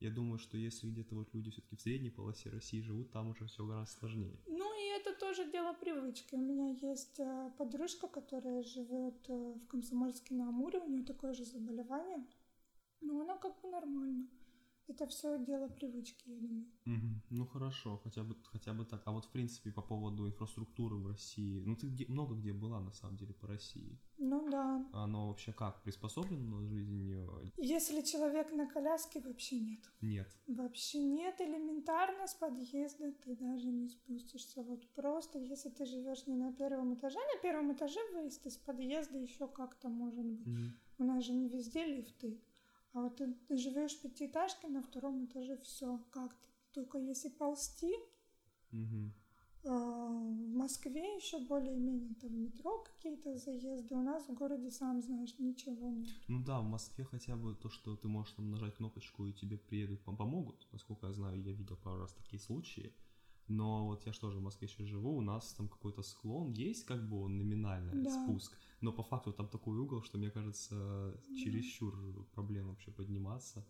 Я 0.00 0.10
думаю, 0.10 0.38
что 0.38 0.56
если 0.56 0.88
где-то 0.88 1.14
вот 1.14 1.28
люди 1.34 1.50
все-таки 1.50 1.76
в 1.76 1.80
средней 1.80 2.10
полосе 2.10 2.48
России 2.48 2.80
живут, 2.80 3.12
там 3.12 3.28
уже 3.28 3.46
все 3.46 3.66
гораздо 3.66 3.98
сложнее. 3.98 4.40
Ну 4.46 4.74
и 4.80 4.98
это 4.98 5.14
тоже 5.14 5.50
дело 5.50 5.74
привычки. 5.74 6.34
У 6.34 6.40
меня 6.40 6.70
есть 6.70 7.20
э, 7.20 7.52
подружка, 7.58 8.08
которая 8.08 8.62
живет 8.62 9.28
э, 9.28 9.32
в 9.32 9.66
Комсомольске 9.66 10.34
на 10.34 10.48
Амуре, 10.48 10.78
у 10.78 10.88
нее 10.88 11.04
такое 11.04 11.34
же 11.34 11.44
заболевание, 11.44 12.26
но 13.02 13.20
она 13.20 13.36
как 13.36 13.60
бы 13.60 13.68
нормально. 13.68 14.26
Это 14.90 15.06
все 15.06 15.38
дело 15.38 15.68
привычки, 15.68 16.28
я 16.28 16.40
думаю. 16.40 16.66
Мгм. 16.84 17.22
Ну 17.30 17.46
хорошо, 17.46 18.00
хотя 18.02 18.24
бы, 18.24 18.36
хотя 18.42 18.74
бы 18.74 18.84
так. 18.84 19.02
А 19.04 19.12
вот 19.12 19.24
в 19.24 19.30
принципе 19.30 19.70
по 19.70 19.82
поводу 19.82 20.26
инфраструктуры 20.26 20.96
в 20.96 21.06
России, 21.06 21.62
ну 21.64 21.76
ты 21.76 21.86
где, 21.86 22.06
много 22.06 22.34
где 22.34 22.52
была 22.52 22.80
на 22.80 22.90
самом 22.92 23.16
деле 23.16 23.32
по 23.32 23.46
России. 23.46 24.00
Ну 24.18 24.50
да. 24.50 24.84
Оно 24.92 25.28
вообще 25.28 25.52
как, 25.52 25.80
приспособлено 25.84 26.60
жизнью? 26.64 27.52
Если 27.56 28.02
человек 28.02 28.52
на 28.52 28.66
коляске, 28.66 29.20
вообще 29.20 29.60
нет. 29.60 29.80
Нет. 30.00 30.28
Вообще 30.48 30.98
нет, 30.98 31.40
элементарно 31.40 32.26
с 32.26 32.34
подъезда 32.34 33.12
ты 33.12 33.36
даже 33.36 33.68
не 33.68 33.88
спустишься. 33.88 34.64
Вот 34.64 34.88
просто, 34.94 35.38
если 35.38 35.70
ты 35.70 35.84
живешь 35.84 36.26
не 36.26 36.34
на 36.34 36.52
первом 36.52 36.94
этаже, 36.94 37.18
на 37.36 37.40
первом 37.40 37.72
этаже 37.72 38.00
выезд 38.12 38.44
из 38.44 38.56
подъезда 38.56 39.18
еще 39.18 39.46
как-то 39.46 39.88
может 39.88 40.26
быть. 40.26 40.46
Мгм. 40.46 40.72
У 40.98 41.04
нас 41.04 41.24
же 41.24 41.32
не 41.32 41.48
везде 41.48 41.86
лифты. 41.86 42.40
А 42.92 43.02
вот 43.02 43.16
ты, 43.16 43.32
ты 43.48 43.56
живешь 43.56 43.92
в 43.94 44.02
пятиэтажке, 44.02 44.68
на 44.68 44.82
втором 44.82 45.24
этаже 45.24 45.56
все 45.58 45.98
как-то. 46.10 46.48
Только 46.72 46.98
если 46.98 47.28
ползти, 47.28 47.92
Мгм. 48.72 49.12
а, 49.64 50.08
в 50.08 50.54
Москве 50.56 51.16
еще 51.16 51.38
более-менее 51.46 52.14
там 52.20 52.32
метро 52.42 52.78
какие-то 52.82 53.36
заезды. 53.36 53.94
У 53.94 54.02
нас 54.02 54.28
в 54.28 54.34
городе, 54.34 54.70
сам 54.70 55.02
знаешь, 55.02 55.34
ничего 55.38 55.88
нет. 55.90 56.08
Ну 56.28 56.42
да, 56.44 56.60
в 56.60 56.64
Москве 56.64 57.04
хотя 57.04 57.36
бы 57.36 57.54
то, 57.54 57.68
что 57.68 57.96
ты 57.96 58.08
можешь 58.08 58.34
там 58.34 58.50
нажать 58.50 58.76
кнопочку 58.76 59.26
и 59.26 59.32
тебе 59.32 59.56
приедут, 59.58 60.00
пом- 60.04 60.16
помогут. 60.16 60.66
Насколько 60.72 61.06
я 61.08 61.12
знаю, 61.12 61.42
я 61.42 61.52
видел 61.52 61.76
пару 61.76 62.00
раз 62.00 62.12
такие 62.14 62.40
случаи. 62.40 62.92
Но 63.48 63.86
вот 63.86 64.06
я 64.06 64.12
же 64.12 64.20
тоже 64.20 64.38
в 64.38 64.42
Москве 64.42 64.68
еще 64.68 64.84
живу, 64.84 65.16
у 65.16 65.20
нас 65.22 65.54
там 65.54 65.68
какой-то 65.68 66.02
склон 66.02 66.52
есть, 66.52 66.84
как 66.86 67.08
бы 67.08 67.20
он 67.22 67.36
номинальный 67.38 68.02
Да. 68.02 68.10
спуск, 68.10 68.56
но 68.80 68.92
по 68.92 69.02
факту 69.02 69.32
там 69.32 69.48
такой 69.48 69.76
угол, 69.78 70.02
что 70.02 70.18
мне 70.18 70.30
кажется, 70.30 71.20
чересчур 71.34 72.24
проблем 72.34 72.68
вообще 72.68 72.90
подниматься. 72.92 73.66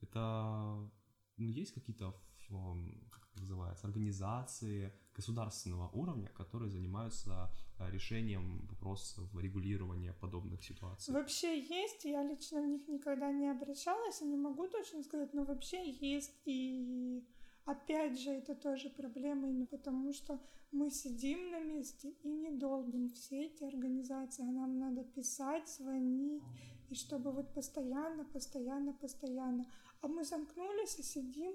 Это, 0.00 0.90
ну, 1.36 1.48
есть 1.48 1.72
какие-то, 1.72 2.08
ф- 2.08 2.50
м, 2.50 3.08
как 3.10 3.28
это 3.30 3.40
называется, 3.40 3.86
организации 3.86 4.92
государственного 5.14 5.88
уровня, 5.88 6.28
которые 6.28 6.70
занимаются 6.70 7.50
э, 7.78 7.90
решением 7.90 8.66
вопросов 8.66 9.28
регулирования 9.34 10.12
подобных 10.12 10.62
ситуаций? 10.62 11.14
Вообще 11.14 11.60
есть, 11.60 12.04
я 12.04 12.22
лично 12.22 12.62
в 12.62 12.66
них 12.66 12.88
никогда 12.88 13.32
не 13.32 13.48
обращалась, 13.50 14.20
и 14.22 14.26
не 14.26 14.36
могу 14.36 14.68
точно 14.68 15.02
сказать, 15.02 15.32
но 15.34 15.44
вообще 15.44 15.90
есть. 15.92 16.40
И 16.44 17.24
опять 17.66 18.18
же, 18.18 18.30
это 18.30 18.54
тоже 18.54 18.88
проблема, 18.88 19.48
именно 19.48 19.66
потому 19.66 20.12
что 20.12 20.40
мы 20.72 20.90
сидим 20.90 21.50
на 21.50 21.60
месте 21.60 22.10
и 22.22 22.28
не 22.28 22.50
долбим 22.50 23.10
все 23.10 23.46
эти 23.46 23.64
организации, 23.64 24.48
а 24.48 24.52
нам 24.52 24.78
надо 24.78 25.04
писать, 25.04 25.68
звонить, 25.68 26.42
и 26.88 26.94
чтобы 26.94 27.32
вот 27.32 27.52
постоянно, 27.52 28.24
постоянно, 28.24 28.92
постоянно. 28.94 29.66
А 30.00 30.08
мы 30.08 30.24
замкнулись 30.24 30.98
и 30.98 31.02
сидим, 31.02 31.52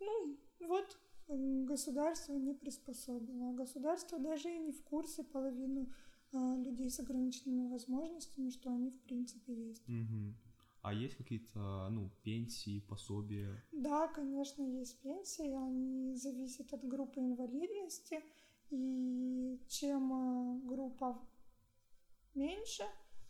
ну, 0.00 0.36
вот 0.60 0.98
м, 1.28 1.64
государство 1.64 2.34
не 2.34 2.54
приспособило. 2.54 3.50
А 3.50 3.52
государство 3.52 4.18
даже 4.18 4.50
и 4.50 4.58
не 4.58 4.72
в 4.72 4.82
курсе 4.82 5.22
половину 5.22 5.88
а, 6.32 6.56
людей 6.56 6.90
с 6.90 6.98
ограниченными 6.98 7.68
возможностями, 7.68 8.50
что 8.50 8.70
они 8.70 8.90
в 8.90 9.00
принципе 9.02 9.54
есть. 9.54 9.86
Мгм. 9.86 10.34
А 10.84 10.92
есть 10.92 11.16
какие-то, 11.16 11.88
ну, 11.90 12.10
пенсии, 12.22 12.80
пособия? 12.80 13.64
Да, 13.72 14.06
конечно, 14.08 14.62
есть 14.62 15.00
пенсии, 15.00 15.50
они 15.50 16.14
зависят 16.14 16.74
от 16.74 16.86
группы 16.86 17.20
инвалидности, 17.20 18.22
и 18.68 19.58
чем 19.66 20.12
а, 20.12 20.60
группа 20.62 21.26
меньше, 22.34 22.82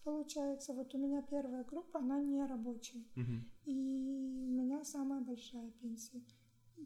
получается, 0.02 0.72
вот 0.72 0.92
у 0.96 0.98
меня 0.98 1.22
первая 1.22 1.62
группа, 1.62 2.00
она 2.00 2.18
не 2.18 2.44
рабочая, 2.44 3.04
Мгм. 3.14 3.48
и 3.66 3.70
у 3.70 4.50
меня 4.50 4.84
самая 4.84 5.20
большая 5.20 5.70
пенсия. 5.80 6.24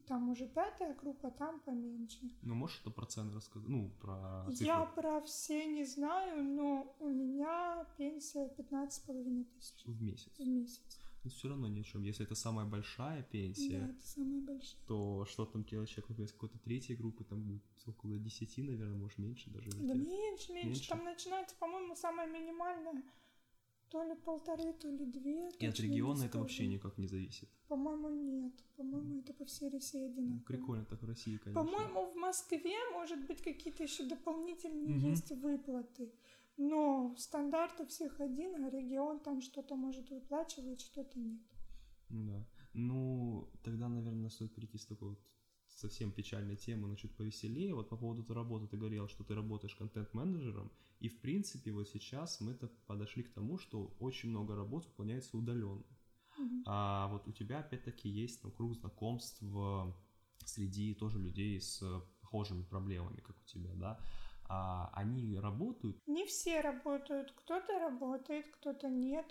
Там 0.07 0.30
уже 0.30 0.47
пятая 0.47 0.95
группа, 0.95 1.30
там 1.30 1.61
поменьше. 1.61 2.18
Ну, 2.42 2.54
можешь 2.54 2.80
это 2.80 2.90
процент 2.90 3.35
рассказать? 3.35 3.68
Ну, 3.68 3.90
про 4.00 4.47
цифры. 4.50 4.66
Я 4.66 4.85
про 4.85 5.21
все 5.23 5.66
не 5.66 5.85
знаю, 5.85 6.42
но 6.45 6.95
у 7.00 7.09
меня 7.09 7.87
пенсия 7.97 8.49
15,5 8.57 9.45
тысяч 9.54 9.85
в 9.87 10.02
месяц. 10.02 10.30
в 10.38 10.47
месяц. 10.47 10.99
Но 11.25 11.30
все 11.30 11.49
равно 11.49 11.68
ни 11.68 11.80
о 11.80 11.85
чем. 11.85 12.02
Если 12.04 12.25
это 12.25 12.35
самая 12.35 12.64
большая 12.64 13.23
Да, 13.23 13.28
пенсия, 13.30 13.90
это 13.90 14.07
самая 14.07 14.40
большая. 14.40 14.80
то 14.87 15.25
что 15.26 15.45
там 15.47 15.64
делать 15.64 15.88
человек, 15.88 16.28
с 16.28 16.33
какой-то 16.33 16.59
третьей 16.59 16.95
группы, 16.97 17.25
там 17.25 17.42
будет 17.42 17.62
около 17.87 18.18
10, 18.18 18.59
наверное, 18.59 18.97
может, 18.97 19.18
меньше 19.18 19.50
даже. 19.50 19.71
Да 19.71 19.95
меньше, 19.95 20.52
меньше. 20.52 20.68
Меньше? 20.68 20.88
Там 20.88 21.04
начинается, 21.04 21.57
по-моему, 21.57 21.97
самая 21.97 22.28
минимальная. 22.30 23.02
То 23.90 24.02
ли 24.04 24.14
полторы, 24.16 24.73
то 24.75 24.88
ли 24.90 25.07
две. 25.07 25.49
И 25.58 25.67
от 25.67 25.80
региона 25.80 26.25
это 26.25 26.39
вообще 26.39 26.67
никак 26.67 26.99
не 26.99 27.06
зависит. 27.06 27.49
По-моему, 27.69 28.10
нет. 28.10 28.52
По-моему, 28.76 29.21
это 29.21 29.32
по 29.32 29.45
всей 29.45 29.71
России 29.71 30.04
одинаково. 30.04 30.34
Ну, 30.34 30.41
прикольно 30.41 30.84
так 30.84 31.02
в 31.02 31.06
России, 31.06 31.39
конечно. 31.39 31.65
По-моему, 31.65 32.10
в 32.13 32.15
Москве, 32.17 32.76
может 32.93 33.26
быть, 33.26 33.41
какие-то 33.43 33.82
еще 33.82 34.04
дополнительные 34.04 34.95
Мгм. 34.97 35.10
есть 35.10 35.30
выплаты. 35.32 36.13
Но 36.58 37.15
стандарт 37.17 37.80
у 37.80 37.86
всех 37.86 38.21
один, 38.21 38.65
а 38.65 38.71
регион 38.71 39.21
там 39.21 39.41
что-то 39.41 39.76
может 39.76 40.10
выплачивать, 40.10 40.80
что-то 40.80 41.19
нет. 41.19 41.41
Ну 42.10 42.25
да. 42.32 42.47
Ну, 42.75 43.49
тогда, 43.63 43.89
наверное, 43.89 44.28
стоит 44.28 44.54
перейти 44.54 44.76
с 44.78 44.86
такой 44.86 45.08
вот 45.10 45.19
совсем 45.78 46.10
печальной 46.10 46.56
темы 46.56 46.88
на 46.88 46.97
чуть 46.97 47.14
повеселее. 47.17 47.75
Вот 47.75 47.88
по 47.88 47.97
поводу 47.97 48.23
твоей 48.25 48.38
работы 48.43 48.67
ты 48.67 48.76
говорил, 48.76 49.08
что 49.08 49.25
ты 49.25 49.34
работаешь 49.34 49.75
контент-менеджером, 49.76 50.71
и 51.00 51.08
в 51.08 51.21
принципе 51.21 51.71
вот 51.73 51.88
сейчас 51.88 52.41
мы 52.41 52.54
подошли 52.86 53.23
к 53.23 53.32
тому, 53.32 53.58
что 53.58 53.95
очень 54.00 54.30
много 54.30 54.56
работ 54.56 54.86
выполняется 54.86 55.36
удаленно. 55.36 55.84
А 56.67 57.08
вот 57.08 57.26
у 57.26 57.32
тебя 57.32 57.60
опять-таки 57.60 58.08
есть 58.08 58.43
там 58.43 58.50
круг 58.52 58.75
знакомств 58.75 59.38
в- 59.43 59.95
среди 60.45 60.95
тоже 60.95 61.19
людей 61.19 61.60
с 61.60 61.82
похожими 62.21 62.62
проблемами, 62.62 63.21
как 63.21 63.36
у 63.36 63.45
тебя, 63.45 63.71
да? 63.75 63.99
А 64.49 64.91
они 64.95 65.38
работают? 65.38 65.97
Не 66.06 66.25
все 66.26 66.60
работают, 66.60 67.32
кто-то 67.32 67.78
работает, 67.78 68.47
кто-то 68.52 68.88
нет. 68.88 69.26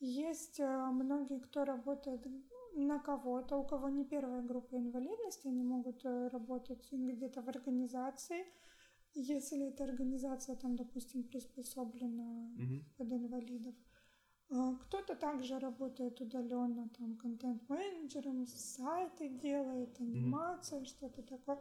Есть 0.00 0.60
э, 0.60 0.90
многие, 0.92 1.40
кто 1.40 1.64
работает 1.64 2.26
на 2.76 2.98
кого-то, 2.98 3.56
у 3.56 3.64
кого 3.64 3.88
не 3.88 4.04
первая 4.04 4.42
группа 4.42 4.76
инвалидности, 4.76 5.48
они 5.48 5.62
могут 5.62 6.04
э, 6.04 6.28
работать 6.28 6.86
где-то 6.92 7.42
в 7.42 7.48
организации, 7.48 8.44
если 9.14 9.68
эта 9.68 9.84
организация 9.84 10.56
там, 10.56 10.76
допустим, 10.76 11.22
приспособлена 11.24 12.50
Мгм. 12.56 12.84
под 12.98 13.12
инвалидов. 13.12 13.74
А, 14.50 14.74
Кто-то 14.76 15.14
также 15.16 15.58
работает 15.58 16.20
удаленно, 16.20 16.88
там, 16.98 17.16
контент-менеджером, 17.16 18.46
сайты 18.46 19.28
делает, 19.28 19.98
анимация, 20.00 20.84
что-то 20.84 21.22
такое. 21.22 21.58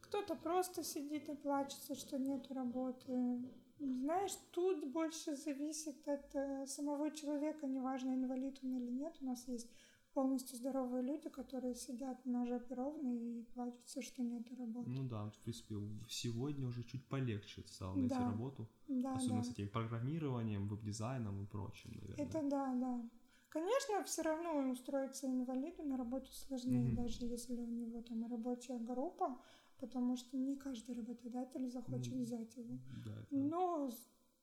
Кто-то 0.00 0.34
просто 0.34 0.82
сидит 0.82 1.28
и 1.28 1.34
плачется, 1.34 1.94
что 1.94 2.18
нет 2.18 2.50
работы. 2.50 3.42
Знаешь, 3.78 4.34
тут 4.50 4.90
больше 4.92 5.36
зависит 5.36 6.08
от 6.08 6.34
э, 6.34 6.66
самого 6.66 7.10
человека, 7.10 7.66
неважно, 7.66 8.10
инвалид 8.14 8.58
он 8.64 8.76
или 8.76 8.90
нет. 8.90 9.16
У 9.20 9.24
нас 9.24 9.46
есть 9.48 9.70
полностью 10.18 10.56
здоровые 10.56 11.04
люди, 11.04 11.28
которые 11.28 11.76
сидят 11.76 12.24
на 12.26 12.44
жопе 12.44 12.74
ровно 12.74 13.08
и 13.14 13.42
плачутся, 13.54 14.02
что 14.02 14.20
нет 14.22 14.52
работы. 14.58 14.90
Ну 14.90 15.04
да, 15.08 15.30
в 15.30 15.38
принципе, 15.38 15.76
сегодня 16.08 16.66
уже 16.66 16.82
чуть 16.82 17.06
полегче 17.06 17.62
стало 17.68 17.94
найти 17.94 18.16
Да. 18.18 18.24
работу. 18.26 18.68
Да, 18.88 19.14
Особенно 19.14 19.42
да. 19.42 19.46
с 19.48 19.50
этим 19.52 19.68
программированием, 19.68 20.66
веб-дизайном 20.66 21.44
и 21.44 21.46
прочим, 21.46 21.92
наверное. 22.00 22.26
Это 22.26 22.42
да, 22.50 22.74
да. 22.74 23.08
Конечно, 23.48 24.02
все 24.02 24.22
равно 24.22 24.70
устроиться 24.72 25.28
инвалиду 25.28 25.84
на 25.84 25.96
работу 25.96 26.32
сложнее, 26.32 26.88
Мгм. 26.88 26.96
даже 26.96 27.24
если 27.24 27.54
у 27.54 27.66
него 27.66 28.02
там 28.02 28.26
рабочая 28.26 28.78
группа, 28.78 29.40
потому 29.78 30.16
что 30.16 30.36
не 30.36 30.56
каждый 30.56 30.96
работодатель 30.96 31.70
захочет 31.70 32.12
Ну, 32.14 32.22
взять 32.24 32.56
его. 32.56 32.76
Да, 33.04 33.12
это... 33.12 33.26
Но 33.36 33.90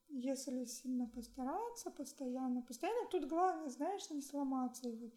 если 0.08 0.64
сильно 0.64 1.06
постараться, 1.06 1.90
постоянно, 1.90 2.62
постоянно, 2.62 3.06
тут 3.10 3.28
главное, 3.28 3.68
знаешь, 3.68 4.08
не 4.10 4.22
сломаться 4.22 4.88
и 4.88 4.96
вот 4.96 5.12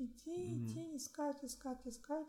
идти, 0.00 0.54
идти, 0.54 0.96
искать, 0.96 1.44
искать, 1.44 1.86
искать. 1.86 2.26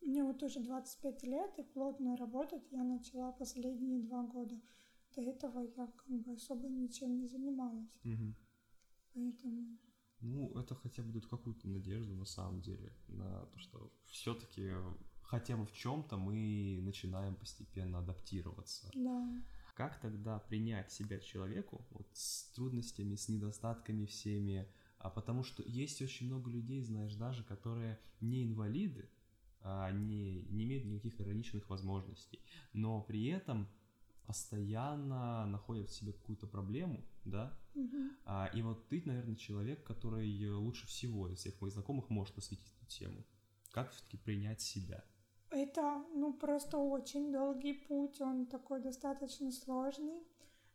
Мне 0.00 0.22
вот 0.22 0.42
уже 0.42 0.60
25 0.60 1.22
лет, 1.24 1.58
и 1.58 1.62
плотно 1.62 2.16
работать 2.16 2.70
я 2.70 2.82
начала 2.84 3.32
последние 3.32 4.02
два 4.02 4.22
года. 4.22 4.60
До 5.16 5.22
этого 5.22 5.60
я 5.60 5.86
как 5.86 6.08
бы 6.08 6.32
особо 6.34 6.68
ничем 6.68 7.18
не 7.18 7.26
занималась. 7.26 7.88
Мгм. 8.02 8.36
Поэтому 9.14 9.78
Ну, 10.20 10.50
это 10.58 10.74
хотя 10.74 11.02
бы 11.02 11.12
дает 11.12 11.26
какую-то 11.26 11.68
надежду 11.68 12.14
на 12.14 12.24
самом 12.24 12.60
деле, 12.60 12.92
на 13.08 13.46
то, 13.46 13.58
что 13.58 13.92
все-таки 14.06 14.72
хотя 15.22 15.56
бы 15.56 15.66
в 15.66 15.72
чем-то 15.72 16.16
мы 16.16 16.80
начинаем 16.82 17.34
постепенно 17.34 17.98
адаптироваться. 17.98 18.90
Да. 18.94 19.42
Как 19.74 20.00
тогда 20.00 20.38
принять 20.38 20.92
себя 20.92 21.18
человеку 21.18 21.84
вот, 21.90 22.06
с 22.12 22.52
трудностями, 22.52 23.16
с 23.16 23.28
недостатками 23.28 24.06
всеми? 24.06 24.68
А 25.04 25.10
потому 25.10 25.42
что 25.42 25.62
есть 25.66 26.00
очень 26.00 26.28
много 26.28 26.50
людей, 26.50 26.80
знаешь, 26.80 27.14
даже 27.14 27.44
которые 27.44 28.00
не 28.22 28.42
инвалиды, 28.42 29.10
а 29.60 29.90
не, 29.90 30.44
не 30.44 30.64
имеют 30.64 30.86
никаких 30.86 31.20
ограниченных 31.20 31.68
возможностей, 31.68 32.40
но 32.72 33.02
при 33.02 33.26
этом 33.26 33.68
постоянно 34.26 35.44
находят 35.44 35.90
в 35.90 35.94
себе 35.94 36.14
какую-то 36.14 36.46
проблему, 36.46 37.04
да, 37.26 37.54
а, 38.24 38.50
и 38.54 38.62
вот 38.62 38.88
ты, 38.88 39.02
наверное, 39.04 39.36
человек, 39.36 39.84
который 39.84 40.48
лучше 40.48 40.86
всего 40.86 41.28
из 41.28 41.40
всех 41.40 41.60
моих 41.60 41.74
знакомых 41.74 42.08
может 42.08 42.38
осветить 42.38 42.72
эту 42.78 42.86
тему. 42.86 43.26
Как 43.72 43.90
все-таки 43.90 44.16
принять 44.16 44.62
себя? 44.62 45.04
Это, 45.50 46.02
ну, 46.14 46.32
просто 46.32 46.78
очень 46.78 47.30
долгий 47.30 47.74
путь, 47.74 48.22
он 48.22 48.46
такой 48.46 48.80
достаточно 48.80 49.52
сложный. 49.52 50.22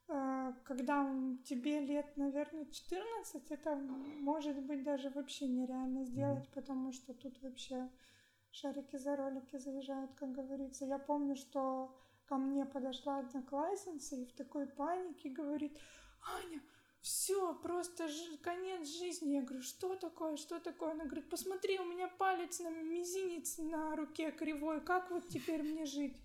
Э, 0.10 0.54
Когда 0.64 1.06
тебе 1.46 1.80
лет, 1.82 2.18
наверное, 2.18 2.66
14, 2.66 3.52
это 3.52 3.76
может 3.76 4.58
быть 4.64 4.84
даже 4.84 5.10
вообще 5.10 5.48
нереально 5.48 6.04
сделать, 6.06 6.50
потому 6.54 6.92
что 6.92 7.14
тут 7.14 7.42
вообще 7.42 7.90
шарики 8.52 8.98
за 8.98 9.16
ролики 9.16 9.58
заезжают, 9.58 10.14
как 10.16 10.32
говорится. 10.32 10.86
Я 10.86 10.98
помню, 11.00 11.36
что 11.36 11.96
ко 12.26 12.38
мне 12.38 12.66
подошла 12.66 13.20
одноклассница 13.20 14.16
и 14.16 14.26
в 14.26 14.34
такой 14.34 14.66
панике 14.68 15.30
говорит, 15.30 15.78
Аня, 16.36 16.62
все, 17.02 17.54
просто 17.56 18.08
жи- 18.08 18.38
конец 18.38 18.88
жизни. 18.88 19.36
Я 19.36 19.42
говорю, 19.42 19.62
что 19.64 19.96
такое, 19.96 20.36
что 20.38 20.60
такое? 20.60 20.92
Она 20.92 21.06
говорит, 21.06 21.30
посмотри, 21.30 21.80
у 21.80 21.86
меня 21.86 22.08
палец 22.08 22.60
на 22.60 22.70
мизинец 22.70 23.58
на 23.60 23.96
руке 23.96 24.32
кривой, 24.32 24.82
как 24.82 25.12
вот 25.12 25.28
теперь 25.28 25.64
мне 25.64 25.86
жить? 25.86 26.18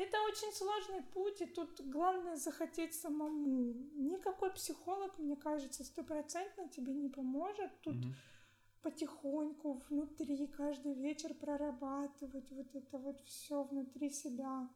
Это 0.00 0.16
очень 0.22 0.50
сложный 0.54 1.02
путь, 1.12 1.42
и 1.42 1.46
тут 1.46 1.78
главное 1.90 2.36
захотеть 2.36 2.94
самому. 2.94 3.74
Никакой 3.94 4.50
психолог, 4.50 5.18
мне 5.18 5.36
кажется, 5.36 5.84
стопроцентно 5.84 6.68
тебе 6.70 6.94
не 6.94 7.10
поможет. 7.10 7.70
Тут 7.82 7.96
Мгм. 7.96 8.14
потихоньку 8.80 9.82
внутри 9.90 10.46
каждый 10.46 10.94
вечер 10.94 11.34
прорабатывать 11.34 12.50
вот 12.50 12.74
это 12.74 12.96
вот 12.98 13.20
все 13.26 13.62
внутри 13.64 14.08
себя. 14.10 14.70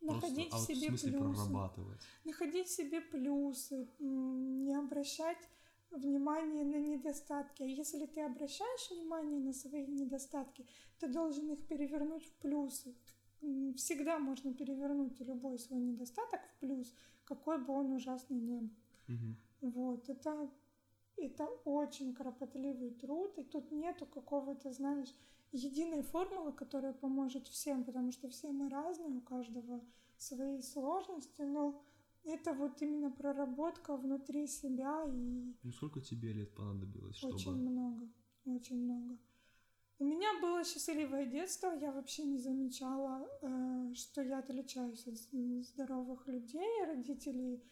Просто- 0.00 0.26
Находить 0.28 0.52
а 0.52 0.56
в 0.56 0.60
себе 0.60 0.88
в 0.88 0.98
смысле 0.98 1.12
плюсы 1.12 1.34
прорабатывать? 1.46 2.00
находить 2.24 2.68
в 2.68 2.76
себе 2.76 3.00
плюсы, 3.00 3.88
не 4.00 4.74
обращать 4.74 5.48
внимания 5.90 6.64
на 6.64 6.76
недостатки. 6.76 7.62
А 7.62 7.66
если 7.66 8.04
ты 8.04 8.20
обращаешь 8.20 8.90
внимание 8.90 9.40
на 9.40 9.52
свои 9.54 9.86
недостатки, 9.86 10.66
ты 10.98 11.08
должен 11.08 11.50
их 11.52 11.66
перевернуть 11.66 12.26
в 12.26 12.32
плюсы. 12.42 12.94
Всегда 13.76 14.18
можно 14.18 14.54
перевернуть 14.54 15.20
любой 15.20 15.58
свой 15.58 15.80
недостаток 15.80 16.40
в 16.40 16.60
плюс, 16.60 16.94
какой 17.24 17.58
бы 17.58 17.72
он 17.72 17.92
ужасный 17.92 18.38
ни 18.38 18.58
был. 18.58 18.70
Мгм. 19.08 19.36
Вот, 19.60 20.08
это, 20.08 20.50
это 21.16 21.46
очень 21.64 22.14
кропотливый 22.14 22.90
труд, 22.90 23.38
и 23.38 23.44
тут 23.44 23.72
нету 23.72 24.06
какого-то, 24.06 24.72
знаешь, 24.72 25.12
единой 25.52 26.02
формулы, 26.02 26.52
которая 26.52 26.92
поможет 26.92 27.48
всем, 27.48 27.84
потому 27.84 28.12
что 28.12 28.28
все 28.28 28.50
мы 28.50 28.68
разные, 28.68 29.10
у 29.10 29.20
каждого 29.20 29.80
свои 30.16 30.62
сложности, 30.62 31.42
но 31.42 31.82
это 32.24 32.52
вот 32.52 32.80
именно 32.82 33.10
проработка 33.10 33.96
внутри 33.96 34.46
себя 34.46 35.04
и 35.12 35.54
Ну 35.62 35.72
сколько 35.72 36.00
тебе 36.00 36.32
лет 36.32 36.54
понадобилось, 36.54 37.16
чтобы... 37.16 37.34
очень 37.34 37.56
много, 37.56 38.08
очень 38.44 38.84
много. 38.84 39.18
У 39.98 40.04
меня 40.04 40.28
было 40.40 40.64
счастливое 40.64 41.26
детство, 41.26 41.72
я 41.80 41.92
вообще 41.92 42.24
не 42.24 42.38
замечала, 42.38 43.28
э, 43.40 43.94
что 43.94 44.22
я 44.22 44.38
отличаюсь 44.38 45.06
от 45.06 45.18
здоровых 45.64 46.26
людей. 46.26 46.84
Родители 46.86 47.62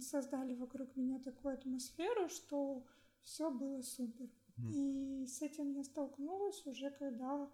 создали 0.00 0.54
вокруг 0.54 0.96
меня 0.96 1.18
такую 1.18 1.54
атмосферу, 1.54 2.28
что 2.28 2.84
все 3.22 3.50
было 3.50 3.80
супер. 3.82 4.28
И 4.58 5.26
с 5.26 5.40
этим 5.40 5.72
я 5.72 5.82
столкнулась 5.82 6.66
уже, 6.66 6.90
когда 6.90 7.48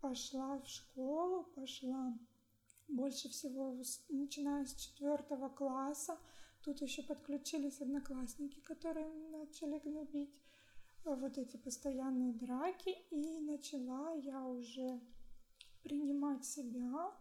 пошла 0.00 0.58
в 0.58 0.66
школу, 0.66 1.44
пошла 1.54 2.18
больше 2.88 3.28
всего, 3.28 3.76
начиная 4.08 4.66
с 4.66 4.74
четвертого 4.74 5.48
класса. 5.48 6.18
Тут 6.62 6.82
еще 6.82 7.02
подключились 7.02 7.80
одноклассники, 7.80 8.60
которые 8.60 9.08
начали 9.30 9.78
гнобить 9.78 10.40
вот 11.04 11.38
эти 11.38 11.56
постоянные 11.56 12.32
драки. 12.32 12.94
И 13.10 13.40
начала 13.40 14.12
я 14.12 14.46
уже 14.46 15.00
принимать 15.82 16.44
себя, 16.44 17.12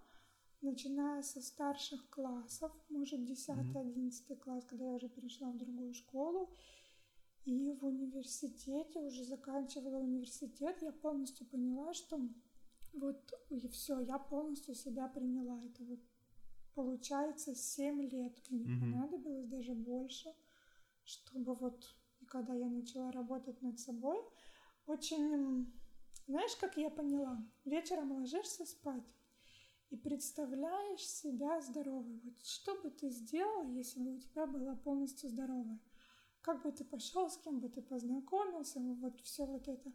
начиная 0.62 1.22
со 1.24 1.42
старших 1.42 2.10
классов, 2.10 2.72
может, 2.90 3.22
10-11 3.22 4.36
класс, 4.38 4.66
когда 4.66 4.86
я 4.86 4.94
уже 4.94 5.10
перешла 5.10 5.52
в 5.52 5.58
другую 5.58 5.94
школу. 5.94 6.50
И 7.46 7.72
в 7.72 7.86
университете, 7.86 9.00
уже 9.00 9.24
заканчивала 9.24 9.98
университет, 9.98 10.82
я 10.82 10.92
полностью 10.92 11.48
поняла, 11.48 11.94
что 11.94 12.20
вот 12.94 13.34
и 13.50 13.68
все, 13.70 14.00
я 14.02 14.20
полностью 14.20 14.76
себя 14.76 15.08
приняла. 15.08 15.64
Это 15.64 15.84
вот 15.84 16.00
получается 16.76 17.56
7 17.56 18.02
лет. 18.02 18.38
Мне 18.50 18.66
Мгм. 18.66 18.80
понадобилось 18.80 19.48
даже 19.48 19.74
больше, 19.74 20.34
чтобы 21.04 21.56
вот, 21.56 21.96
когда 22.30 22.54
я 22.54 22.68
начала 22.68 23.12
работать 23.12 23.62
над 23.62 23.80
собой, 23.80 24.20
очень, 24.86 25.72
знаешь, 26.28 26.56
как 26.56 26.78
я 26.78 26.90
поняла, 26.90 27.38
вечером 27.66 28.12
ложишься 28.12 28.66
спать 28.66 29.04
и 29.90 29.98
представляешь 29.98 31.06
себя 31.06 31.60
здоровой. 31.62 32.20
Вот 32.24 32.46
что 32.46 32.80
бы 32.82 32.90
ты 32.90 33.10
сделала, 33.10 33.70
если 33.70 34.00
бы 34.00 34.16
у 34.16 34.20
тебя 34.20 34.46
была 34.46 34.76
полностью 34.76 35.30
здоровая? 35.30 35.80
Как 36.42 36.62
бы 36.64 36.72
ты 36.72 36.86
пошел, 36.86 37.30
с 37.30 37.38
кем 37.38 37.60
бы 37.60 37.70
ты 37.70 37.82
познакомился, 37.82 38.80
вот 38.80 39.20
все 39.22 39.46
вот 39.46 39.68
это. 39.68 39.92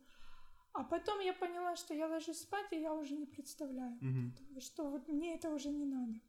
А 0.73 0.83
потом 0.83 1.21
я 1.21 1.33
поняла, 1.33 1.77
что 1.77 1.95
я 1.95 2.09
ложусь 2.09 2.41
спать, 2.41 2.73
и 2.73 2.81
я 2.81 2.93
уже 2.93 3.15
не 3.15 3.27
представляю, 3.27 3.97
этого, 3.97 4.61
что 4.61 4.91
вот 4.91 5.09
мне 5.09 5.37
это 5.37 5.51
уже 5.51 5.71
не 5.71 5.87
надо. 5.87 6.21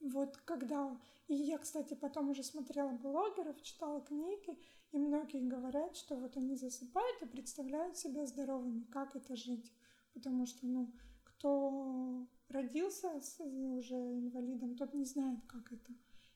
Вот 0.00 0.36
когда... 0.38 1.00
И 1.28 1.34
я, 1.34 1.58
кстати, 1.58 1.94
потом 1.94 2.30
уже 2.30 2.42
смотрела 2.42 2.90
блогеров, 2.90 3.62
читала 3.62 4.00
книги, 4.00 4.58
и 4.92 4.98
многие 4.98 5.40
говорят, 5.48 5.96
что 5.96 6.16
вот 6.16 6.36
они 6.36 6.54
засыпают 6.54 7.22
и 7.22 7.26
представляют 7.26 7.96
себя 7.96 8.26
здоровыми, 8.26 8.84
как 8.84 9.16
это 9.16 9.36
жить. 9.36 9.72
Потому 10.12 10.46
что, 10.46 10.66
ну, 10.66 10.92
кто 11.24 12.26
родился 12.48 13.20
с, 13.20 13.40
уже 13.40 13.94
инвалидом, 13.96 14.76
тот 14.76 14.92
не 14.94 15.04
знает, 15.06 15.40
как 15.46 15.72
это. 15.72 15.92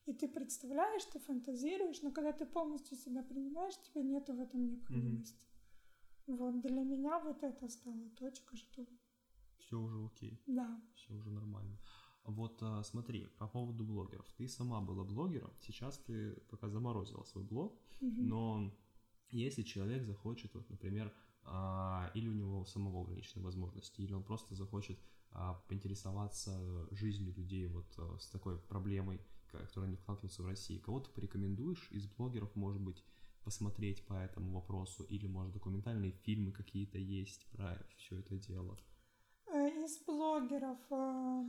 И 0.06 0.14
ты 0.14 0.28
представляешь, 0.28 1.04
ты 1.04 1.18
фантазируешь, 1.18 2.00
но 2.02 2.10
когда 2.10 2.32
ты 2.32 2.46
полностью 2.46 2.96
себя 2.96 3.22
принимаешь, 3.22 3.76
тебе 3.82 4.02
нету 4.02 4.32
в 4.34 4.40
этом 4.40 4.64
необходимости. 4.66 5.38
Вот 6.26 6.60
для 6.60 6.82
меня 6.82 7.18
вот 7.20 7.42
это 7.42 7.68
стала 7.68 8.08
точка, 8.10 8.56
что 8.56 8.86
Все 9.58 9.78
уже 9.78 10.04
окей. 10.04 10.40
да, 10.46 10.80
все 10.94 11.12
уже 11.12 11.30
нормально. 11.30 11.78
Вот 12.26 12.58
а, 12.62 12.82
смотри, 12.82 13.26
по 13.38 13.46
поводу 13.46 13.84
блогеров. 13.84 14.26
Ты 14.36 14.48
сама 14.48 14.80
была 14.80 15.04
блогером, 15.04 15.50
сейчас 15.60 15.98
ты 15.98 16.32
пока 16.50 16.68
заморозила 16.68 17.22
свой 17.24 17.44
блог, 17.44 17.78
Мгм. 18.00 18.28
но 18.28 18.74
если 19.30 19.62
человек 19.62 20.04
захочет, 20.04 20.54
вот, 20.54 20.68
например, 20.70 21.12
а, 21.44 22.10
или 22.14 22.28
у 22.28 22.32
него 22.34 22.64
самого 22.64 23.02
ограниченные 23.02 23.44
возможности, 23.44 24.00
или 24.00 24.12
он 24.12 24.22
просто 24.24 24.54
захочет 24.54 24.98
а, 25.30 25.54
поинтересоваться 25.68 26.88
жизнью 26.90 27.32
людей 27.34 27.66
вот 27.68 27.86
а, 27.98 28.18
с 28.18 28.28
такой 28.30 28.58
проблемой, 28.58 29.20
ко- 29.50 29.58
которая 29.58 29.90
не 29.90 29.96
сталкиваются 29.96 30.42
в 30.42 30.46
России, 30.46 30.78
кого 30.78 31.00
ты 31.00 31.10
порекомендуешь 31.10 31.88
из 31.92 32.06
блогеров, 32.06 32.54
может 32.56 32.80
быть, 32.82 33.04
посмотреть 33.44 34.04
по 34.06 34.14
этому 34.14 34.52
вопросу, 34.52 35.04
или, 35.04 35.28
может, 35.28 35.52
документальные 35.52 36.10
фильмы 36.10 36.50
какие-то 36.50 36.98
есть 36.98 37.46
про 37.52 37.78
все 37.96 38.18
это 38.18 38.36
дело? 38.36 38.76
Э, 39.46 39.68
Из 39.84 39.98
блогеров 40.04 40.78
э, 40.90 41.44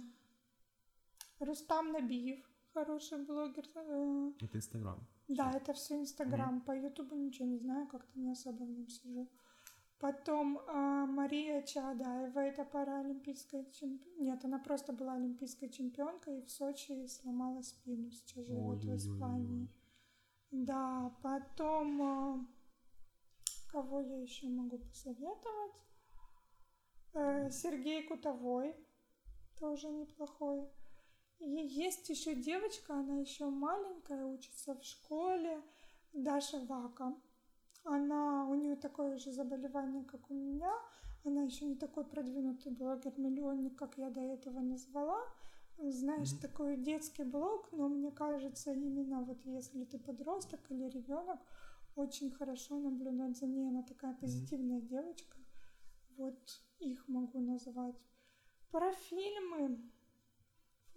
Рустам 1.40 1.92
Набиев, 1.92 2.40
хороший 2.74 3.24
блогер. 3.26 3.66
э, 3.76 4.32
Это 4.42 4.58
Инстаграм. 4.58 5.08
Да, 5.28 5.52
это 5.52 5.74
все 5.74 5.96
Инстаграм. 6.00 6.62
По 6.62 6.72
Ютубу 6.72 7.16
ничего 7.16 7.48
не 7.48 7.58
знаю, 7.58 7.88
как-то 7.88 8.20
не 8.20 8.32
особо 8.32 8.64
в 8.64 8.70
нем 8.70 8.88
сижу. 8.88 9.30
Потом 10.00 10.60
э, 10.60 11.06
Мария 11.08 11.64
Чаадаева, 11.64 12.40
это 12.40 12.64
паралимпийская 12.66 13.66
чемпионка. 13.72 14.22
Нет, 14.22 14.46
она 14.46 14.60
просто 14.60 14.94
была 14.94 15.14
олимпийской 15.14 15.70
чемпионкой 15.70 16.40
и 16.40 16.46
в 16.46 16.52
Сочи 16.52 17.08
сломала 17.08 17.62
спину. 17.62 18.12
Сейчас 18.12 18.46
живет 18.46 18.84
в 18.84 18.96
Испании. 18.96 19.68
Да, 20.52 21.16
потом 21.24 22.02
э, 22.02 22.46
кого 23.72 24.02
я 24.02 24.22
еще 24.22 24.48
могу 24.50 24.78
посоветовать? 24.78 25.74
Э, 27.14 27.50
Сергей 27.50 28.08
Кутовой, 28.08 28.76
тоже 29.60 29.90
неплохой. 29.90 30.70
И 31.40 31.50
есть 31.50 32.10
еще 32.10 32.36
девочка, 32.36 32.96
она 32.96 33.18
еще 33.18 33.46
маленькая, 33.46 34.26
учится 34.26 34.76
в 34.76 34.84
школе, 34.84 35.62
Даша 36.14 36.60
Вака. 36.66 37.16
Она, 37.84 38.48
у 38.50 38.56
нее 38.56 38.76
такое 38.76 39.18
же 39.18 39.32
заболевание, 39.32 40.04
как 40.04 40.30
у 40.30 40.34
меня. 40.34 40.74
Она 41.24 41.44
еще 41.44 41.66
не 41.66 41.76
такой 41.76 42.06
продвинутый 42.06 42.72
блогер-миллионник, 42.72 43.78
как 43.78 43.98
я 43.98 44.10
до 44.10 44.22
этого 44.22 44.60
назвала. 44.60 45.20
Знаешь, 45.78 46.32
Мгм. 46.34 46.42
такой 46.42 46.78
детский 46.78 47.24
блог, 47.24 47.72
но 47.72 47.88
мне 47.88 48.12
кажется, 48.12 48.74
именно 48.74 49.22
вот 49.22 49.46
если 49.46 49.84
ты 49.86 50.00
подросток 50.00 50.60
или 50.72 50.90
ребенок, 50.90 51.40
очень 51.96 52.32
хорошо 52.32 52.80
наблюдать 52.80 53.38
за 53.38 53.46
ней. 53.46 53.70
Она 53.70 53.84
такая 53.84 54.14
позитивная 54.16 54.82
девочка. 54.82 55.38
Вот 56.18 56.40
их 56.80 57.08
могу 57.08 57.40
назвать. 57.40 57.96
Про 58.72 58.92
фильмы. 58.92 59.80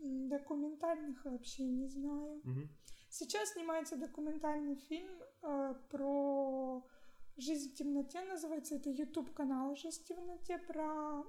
Документальных 0.02 1.24
вообще 1.24 1.64
не 1.64 1.86
знаю. 1.88 2.38
Угу. 2.38 2.68
Сейчас 3.10 3.52
снимается 3.52 3.96
документальный 3.96 4.76
фильм 4.76 5.10
э, 5.42 5.74
про 5.90 6.86
жизнь 7.36 7.70
в 7.70 7.74
темноте, 7.74 8.22
называется 8.22 8.76
это 8.76 8.90
YouTube 8.90 9.32
канал 9.32 9.74
«Жизнь 9.76 10.02
в 10.02 10.04
темноте» 10.04 10.58
про 10.58 11.24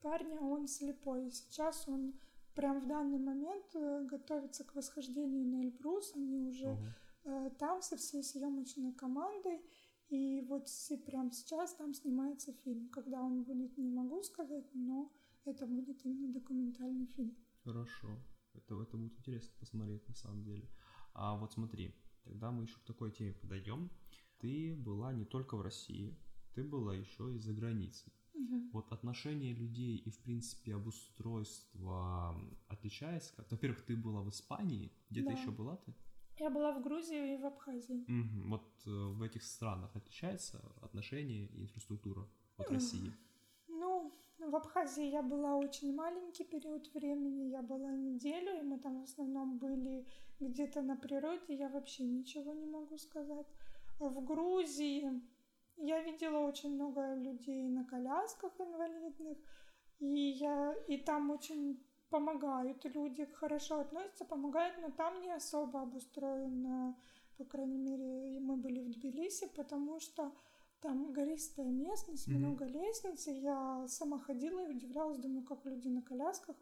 парня, 0.00 0.40
он 0.40 0.68
слепой. 0.68 1.26
И 1.26 1.30
сейчас 1.30 1.88
он 1.88 2.14
прям 2.54 2.80
в 2.80 2.86
данный 2.86 3.18
момент 3.18 3.64
э, 3.74 4.04
готовится 4.04 4.64
к 4.64 4.74
восхождению 4.74 5.46
на 5.46 5.62
Эльбрус. 5.64 6.12
Они 6.14 6.38
уже 6.38 6.70
Угу. 6.72 6.80
э, 7.24 7.50
там 7.58 7.82
со 7.82 7.96
всей 7.96 8.22
съемочной 8.22 8.92
командой. 8.92 9.60
И 10.08 10.42
вот 10.48 10.68
си- 10.68 10.98
прям 10.98 11.32
сейчас 11.32 11.74
там 11.74 11.94
снимается 11.94 12.52
фильм. 12.52 12.88
Когда 12.90 13.22
он 13.22 13.42
будет, 13.44 13.78
не 13.78 13.90
могу 13.90 14.22
сказать, 14.22 14.66
но 14.74 15.10
это 15.44 15.66
будет 15.66 16.04
именно 16.04 16.32
документальный 16.32 17.06
фильм. 17.06 17.36
Хорошо. 17.64 18.18
Это, 18.54 18.80
это 18.82 18.96
будет 18.96 19.18
интересно 19.18 19.52
посмотреть 19.60 20.06
на 20.08 20.14
самом 20.14 20.42
деле. 20.44 20.68
А 21.14 21.36
вот 21.36 21.52
смотри, 21.52 21.94
тогда 22.24 22.50
мы 22.50 22.64
еще 22.64 22.76
к 22.78 22.84
такой 22.84 23.10
теме 23.10 23.32
подойдем. 23.34 23.90
Ты 24.38 24.74
была 24.76 25.12
не 25.12 25.24
только 25.24 25.56
в 25.56 25.62
России, 25.62 26.18
ты 26.54 26.64
была 26.64 26.94
еще 26.94 27.34
и 27.34 27.38
за 27.38 27.52
границей. 27.52 28.12
Мгм. 28.34 28.70
Вот 28.72 28.90
отношение 28.92 29.54
людей 29.54 29.96
и, 29.96 30.10
в 30.10 30.18
принципе, 30.18 30.74
обустройство 30.74 32.36
отличается? 32.68 33.34
Как? 33.36 33.50
Во-первых, 33.50 33.82
ты 33.82 33.96
была 33.96 34.22
в 34.22 34.28
Испании, 34.30 34.92
где-то 35.10 35.28
Да. 35.28 35.38
еще 35.38 35.50
была 35.50 35.76
ты? 35.76 35.94
Я 36.38 36.50
была 36.50 36.72
в 36.78 36.82
Грузии 36.82 37.34
и 37.34 37.36
в 37.36 37.46
Абхазии. 37.46 38.04
Мгм. 38.08 38.50
Вот 38.50 38.82
э, 38.86 38.90
в 38.90 39.22
этих 39.22 39.42
странах 39.44 39.94
отличается 39.94 40.58
отношение 40.80 41.46
и 41.46 41.62
инфраструктура 41.62 42.26
от 42.56 42.66
М. 42.68 42.74
России? 42.74 43.12
Ну, 43.82 44.12
в 44.38 44.54
Абхазии 44.54 45.10
я 45.10 45.22
была 45.22 45.56
очень 45.56 45.92
маленький 45.92 46.44
период 46.44 46.94
времени, 46.94 47.50
я 47.50 47.62
была 47.62 47.90
неделю, 47.90 48.58
и 48.58 48.62
мы 48.62 48.78
там 48.78 49.00
в 49.00 49.04
основном 49.04 49.58
были 49.58 50.06
где-то 50.38 50.82
на 50.82 50.96
природе, 50.96 51.54
я 51.54 51.68
вообще 51.68 52.04
ничего 52.04 52.52
не 52.52 52.66
могу 52.66 52.96
сказать. 52.96 53.46
В 53.98 54.24
Грузии 54.24 55.20
я 55.78 56.00
видела 56.02 56.38
очень 56.38 56.74
много 56.74 57.14
людей 57.14 57.68
на 57.68 57.84
колясках 57.84 58.52
инвалидных, 58.60 59.38
и 59.98 60.30
я 60.30 60.74
и 60.86 60.98
там 60.98 61.30
очень 61.30 61.84
помогают 62.08 62.84
люди, 62.84 63.24
хорошо 63.24 63.80
относятся, 63.80 64.24
помогают, 64.24 64.76
но 64.80 64.90
там 64.90 65.20
не 65.22 65.32
особо 65.32 65.82
обустроено, 65.82 66.96
по 67.36 67.44
крайней 67.44 67.78
мере, 67.78 68.38
мы 68.38 68.56
были 68.56 68.80
в 68.80 68.90
Тбилиси, 68.90 69.48
потому 69.56 69.98
что 69.98 70.32
там 70.82 71.12
гористая 71.12 71.70
местность, 71.70 72.26
Мгм. 72.28 72.38
много 72.38 72.64
лестниц, 72.66 73.28
и 73.28 73.34
я 73.40 73.86
сама 73.88 74.18
ходила 74.18 74.60
и 74.66 74.74
удивлялась, 74.74 75.18
думаю, 75.18 75.44
как 75.44 75.64
люди 75.64 75.88
на 75.88 76.02
колясках 76.02 76.56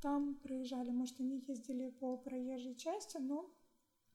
там 0.00 0.34
проезжали. 0.36 0.90
Может, 0.90 1.20
они 1.20 1.44
ездили 1.46 1.90
по 1.90 2.16
проезжей 2.16 2.74
части, 2.74 3.18
но 3.18 3.54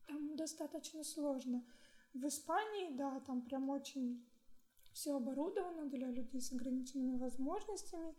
там 0.08 0.36
достаточно 0.36 1.04
сложно. 1.04 1.64
В 2.14 2.26
Испании, 2.28 2.96
да, 2.98 3.20
там 3.22 3.44
прям 3.44 3.70
очень 3.70 4.28
все 4.92 5.16
оборудовано 5.16 5.90
для 5.90 6.08
людей 6.08 6.42
с 6.42 6.52
ограниченными 6.52 7.18
возможностями. 7.18 8.16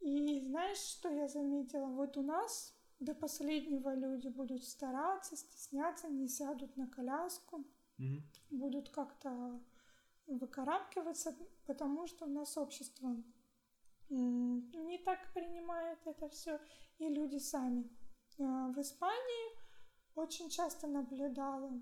И 0.00 0.40
знаешь, 0.46 0.78
что 0.78 1.08
я 1.10 1.28
заметила? 1.28 1.86
Вот 1.86 2.16
у 2.16 2.22
нас 2.22 2.74
до 3.00 3.14
последнего 3.14 3.94
люди 3.94 4.28
будут 4.28 4.64
стараться, 4.64 5.36
стесняться, 5.36 6.08
не 6.08 6.28
сядут 6.28 6.76
на 6.76 6.86
коляску 6.86 7.66
Мгм. 7.98 8.22
будут 8.50 8.88
как-то 8.90 9.60
выкарабкиваться, 10.38 11.36
потому 11.66 12.06
что 12.06 12.26
у 12.26 12.28
нас 12.28 12.56
общество 12.56 13.16
не 14.08 14.98
так 15.04 15.18
принимает 15.32 15.98
это 16.06 16.28
все, 16.28 16.60
и 16.98 17.08
люди 17.08 17.38
сами. 17.38 17.88
А, 18.38 18.68
В 18.72 18.78
Испании 18.80 19.58
очень 20.14 20.50
часто 20.50 20.86
наблюдала 20.86 21.72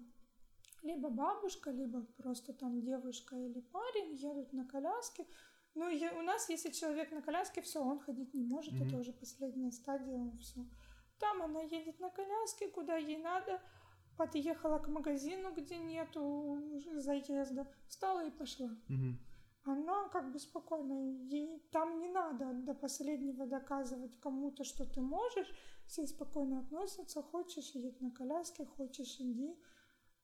либо 0.82 1.08
бабушка, 1.08 1.70
либо 1.70 2.02
просто 2.16 2.52
там 2.52 2.80
девушка 2.80 3.36
или 3.36 3.60
парень 3.60 4.14
едут 4.14 4.52
на 4.52 4.66
коляске. 4.66 5.26
Ну, 5.74 5.88
я- 5.88 6.12
у 6.18 6.22
нас, 6.22 6.48
если 6.48 6.70
человек 6.70 7.10
на 7.12 7.22
коляске, 7.22 7.62
все, 7.62 7.80
он 7.82 7.98
ходить 8.00 8.34
не 8.34 8.44
может, 8.44 8.74
Мгм. 8.74 8.82
это 8.88 8.96
уже 8.98 9.12
последняя 9.12 9.72
стадия, 9.72 10.36
все. 10.40 10.60
Там 11.18 11.42
она 11.42 11.60
едет 11.62 11.98
на 12.00 12.10
коляске, 12.10 12.68
куда 12.68 12.96
ей 12.96 13.16
надо, 13.18 13.60
подъехала 14.18 14.78
к 14.78 14.88
магазину, 14.88 15.54
где 15.54 15.78
нету 15.78 16.60
заезда, 16.96 17.66
встала 17.86 18.26
и 18.26 18.30
пошла. 18.30 18.70
Она 19.64 20.08
как 20.08 20.32
бы 20.32 20.38
спокойно, 20.38 20.92
ей 21.28 21.60
там 21.70 21.98
не 22.00 22.08
надо 22.08 22.52
до 22.52 22.74
последнего 22.74 23.46
доказывать 23.46 24.18
кому-то, 24.20 24.64
что 24.64 24.84
ты 24.84 25.00
можешь, 25.00 25.54
все 25.86 26.06
спокойно 26.06 26.60
относятся, 26.60 27.22
хочешь 27.22 27.70
едь 27.74 28.00
на 28.00 28.10
коляске, 28.10 28.64
хочешь 28.64 29.16
иди. 29.20 29.54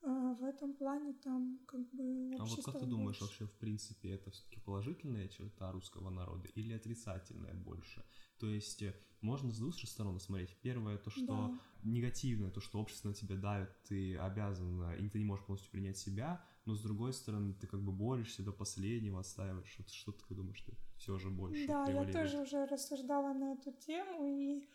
А, 0.06 0.34
В 0.34 0.44
этом 0.44 0.74
плане 0.74 1.14
там 1.14 1.58
как 1.66 1.80
бы 1.92 2.36
А 2.38 2.44
вот 2.44 2.62
как 2.64 2.78
ты 2.78 2.86
думаешь, 2.86 3.20
вообще, 3.20 3.46
в 3.46 3.52
принципе, 3.52 4.10
это 4.10 4.30
все-таки 4.30 4.60
положительная 4.60 5.28
черта 5.28 5.72
русского 5.72 6.10
народа 6.10 6.48
или 6.54 6.74
отрицательная 6.74 7.54
больше? 7.54 8.04
То 8.38 8.46
есть 8.48 8.82
э, 8.82 8.94
можно 9.22 9.50
с 9.52 9.58
двух 9.58 9.74
сторон 9.78 10.20
смотреть. 10.20 10.54
Первое, 10.60 10.98
то, 10.98 11.10
что 11.10 11.26
Да. 11.26 11.58
негативное, 11.84 12.50
то, 12.50 12.60
что 12.60 12.80
общество 12.80 13.08
на 13.08 13.14
тебя 13.14 13.36
давит, 13.36 13.70
ты 13.84 14.16
обязан, 14.18 14.92
и 14.92 15.08
ты 15.08 15.18
не 15.18 15.24
можешь 15.24 15.46
полностью 15.46 15.70
принять 15.70 15.96
себя, 15.96 16.44
но 16.66 16.74
с 16.74 16.82
другой 16.82 17.12
стороны, 17.12 17.54
ты 17.54 17.66
как 17.66 17.82
бы 17.82 17.92
борешься 17.92 18.42
до 18.42 18.52
последнего, 18.52 19.20
отстаиваешь. 19.20 19.74
Вот 19.78 19.88
что 19.90 20.12
ты 20.12 20.34
думаешь, 20.34 20.60
ты 20.60 20.74
все 20.98 21.18
же 21.18 21.30
больше 21.30 21.66
Да, 21.66 21.86
я 21.88 22.04
тоже 22.12 22.42
уже 22.42 22.66
рассуждала 22.66 23.32
на 23.32 23.54
эту 23.54 23.72
тему, 23.72 24.26
и 24.26 24.68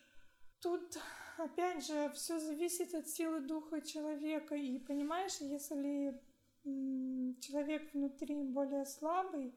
тут, 0.61 0.97
опять 1.37 1.85
же, 1.85 2.11
все 2.13 2.39
зависит 2.39 2.93
от 2.93 3.07
силы 3.07 3.41
духа 3.41 3.81
человека. 3.81 4.55
И 4.55 4.79
понимаешь, 4.79 5.37
если 5.39 6.19
человек 7.41 7.93
внутри 7.93 8.43
более 8.43 8.85
слабый, 8.85 9.55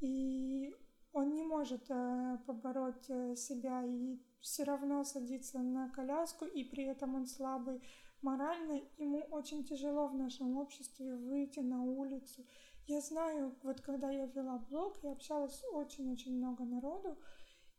и 0.00 0.74
он 1.12 1.34
не 1.34 1.42
может 1.42 1.90
э, 1.90 2.38
побороть 2.46 3.08
э, 3.08 3.34
себя 3.34 3.84
и 3.84 4.18
все 4.40 4.64
равно 4.64 5.04
садится 5.04 5.58
на 5.58 5.90
коляску, 5.90 6.44
и 6.44 6.64
при 6.64 6.84
этом 6.84 7.14
он 7.14 7.26
слабый 7.26 7.82
морально, 8.22 8.80
ему 8.98 9.20
очень 9.30 9.64
тяжело 9.64 10.08
в 10.08 10.14
нашем 10.14 10.56
обществе 10.56 11.16
выйти 11.16 11.60
на 11.60 11.82
улицу. 11.82 12.46
Я 12.86 13.00
знаю, 13.00 13.54
вот 13.62 13.80
когда 13.80 14.10
я 14.10 14.26
вела 14.26 14.58
блог, 14.70 14.98
я 15.02 15.12
общалась 15.12 15.54
с 15.54 15.64
очень-очень 15.72 16.36
много 16.36 16.64
народу, 16.64 17.18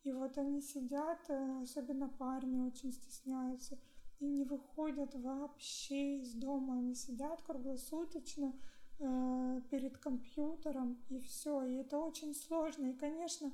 и 0.03 0.11
вот 0.11 0.37
они 0.37 0.61
сидят, 0.61 1.29
э, 1.29 1.61
особенно 1.61 2.09
парни 2.09 2.59
очень 2.59 2.91
стесняются, 2.91 3.77
и 4.19 4.25
не 4.25 4.43
выходят 4.43 5.13
вообще 5.15 6.19
из 6.19 6.33
дома, 6.33 6.77
они 6.77 6.95
сидят 6.95 7.41
круглосуточно 7.41 8.53
э, 8.99 9.61
перед 9.69 9.97
компьютером, 9.97 11.01
и 11.09 11.19
все, 11.19 11.63
и 11.63 11.75
это 11.75 11.97
очень 11.97 12.33
сложно, 12.33 12.87
и, 12.87 12.97
конечно, 12.97 13.51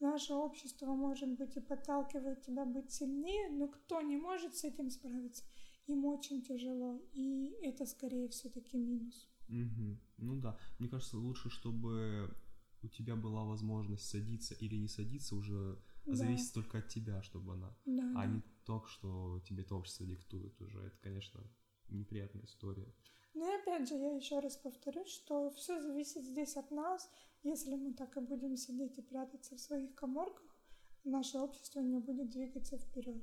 наше 0.00 0.34
общество, 0.34 0.94
может 0.94 1.28
быть, 1.30 1.56
и 1.56 1.60
подталкивает 1.60 2.42
тебя 2.42 2.64
быть 2.64 2.90
сильнее, 2.90 3.50
но 3.50 3.68
кто 3.68 4.00
не 4.00 4.16
может 4.16 4.56
с 4.56 4.64
этим 4.64 4.90
справиться, 4.90 5.44
им 5.86 6.04
очень 6.06 6.42
тяжело, 6.42 7.00
и 7.12 7.54
это 7.62 7.84
скорее 7.84 8.28
все-таки 8.28 8.76
минус. 8.76 9.28
Мгм. 9.48 10.00
Ну 10.18 10.36
да, 10.36 10.58
мне 10.78 10.88
кажется, 10.88 11.18
лучше, 11.18 11.50
чтобы 11.50 12.34
у 12.82 12.88
тебя 12.88 13.16
была 13.16 13.44
возможность 13.44 14.08
садиться 14.08 14.54
или 14.54 14.76
не 14.76 14.88
садиться, 14.88 15.34
уже 15.34 15.78
Да. 16.06 16.14
зависит 16.14 16.54
только 16.54 16.78
от 16.78 16.88
тебя, 16.88 17.22
чтобы 17.22 17.54
она, 17.54 17.76
Да, 17.86 18.02
а 18.16 18.26
да. 18.26 18.26
не 18.26 18.42
то, 18.64 18.84
что 18.86 19.40
тебе 19.40 19.62
это 19.62 19.74
общество 19.74 20.06
диктует 20.06 20.60
уже. 20.60 20.78
Это, 20.80 20.98
конечно, 20.98 21.40
неприятная 21.88 22.44
история. 22.44 22.92
Ну 23.34 23.50
и 23.50 23.60
опять 23.60 23.88
же, 23.88 23.94
я 23.94 24.14
еще 24.16 24.38
раз 24.40 24.56
повторюсь, 24.56 25.08
что 25.08 25.50
все 25.50 25.80
зависит 25.80 26.24
здесь 26.24 26.56
от 26.56 26.70
нас. 26.70 27.08
Если 27.42 27.74
мы 27.76 27.94
так 27.94 28.16
и 28.16 28.20
будем 28.20 28.56
сидеть 28.56 28.98
и 28.98 29.02
прятаться 29.02 29.56
в 29.56 29.60
своих 29.60 29.94
коморках, 29.94 30.56
наше 31.04 31.38
общество 31.38 31.80
не 31.80 31.98
будет 31.98 32.30
двигаться 32.30 32.76
вперед. 32.76 33.22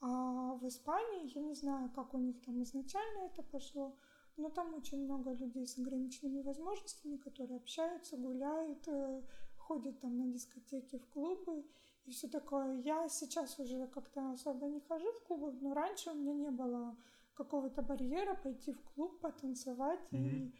А 0.00 0.54
в 0.54 0.66
Испании, 0.66 1.32
я 1.34 1.42
не 1.42 1.54
знаю, 1.54 1.90
как 1.90 2.14
у 2.14 2.18
них 2.18 2.40
там 2.42 2.62
изначально 2.62 3.26
это 3.26 3.42
пошло, 3.42 3.98
но 4.36 4.48
там 4.48 4.74
очень 4.74 5.04
много 5.04 5.32
людей 5.32 5.66
с 5.66 5.78
ограниченными 5.78 6.42
возможностями, 6.42 7.16
которые 7.18 7.58
общаются, 7.58 8.16
гуляют, 8.16 8.88
э, 8.88 9.22
ходят 9.56 10.00
там 10.00 10.16
на 10.18 10.26
дискотеки, 10.32 10.98
в 10.98 11.06
клубы 11.08 11.64
и 12.06 12.10
все 12.10 12.28
такое. 12.28 12.80
Я 12.80 13.08
сейчас 13.08 13.58
уже 13.58 13.86
как-то 13.88 14.32
особо 14.32 14.66
не 14.68 14.80
хожу 14.80 15.12
в 15.12 15.22
клубы, 15.24 15.52
но 15.60 15.74
раньше 15.74 16.10
у 16.10 16.14
меня 16.14 16.34
не 16.34 16.50
было 16.50 16.96
какого-то 17.34 17.82
барьера 17.82 18.34
пойти 18.34 18.72
в 18.72 18.80
клуб, 18.82 19.20
потанцевать. 19.20 20.00
И 20.10 20.16
Мгм. 20.16 20.52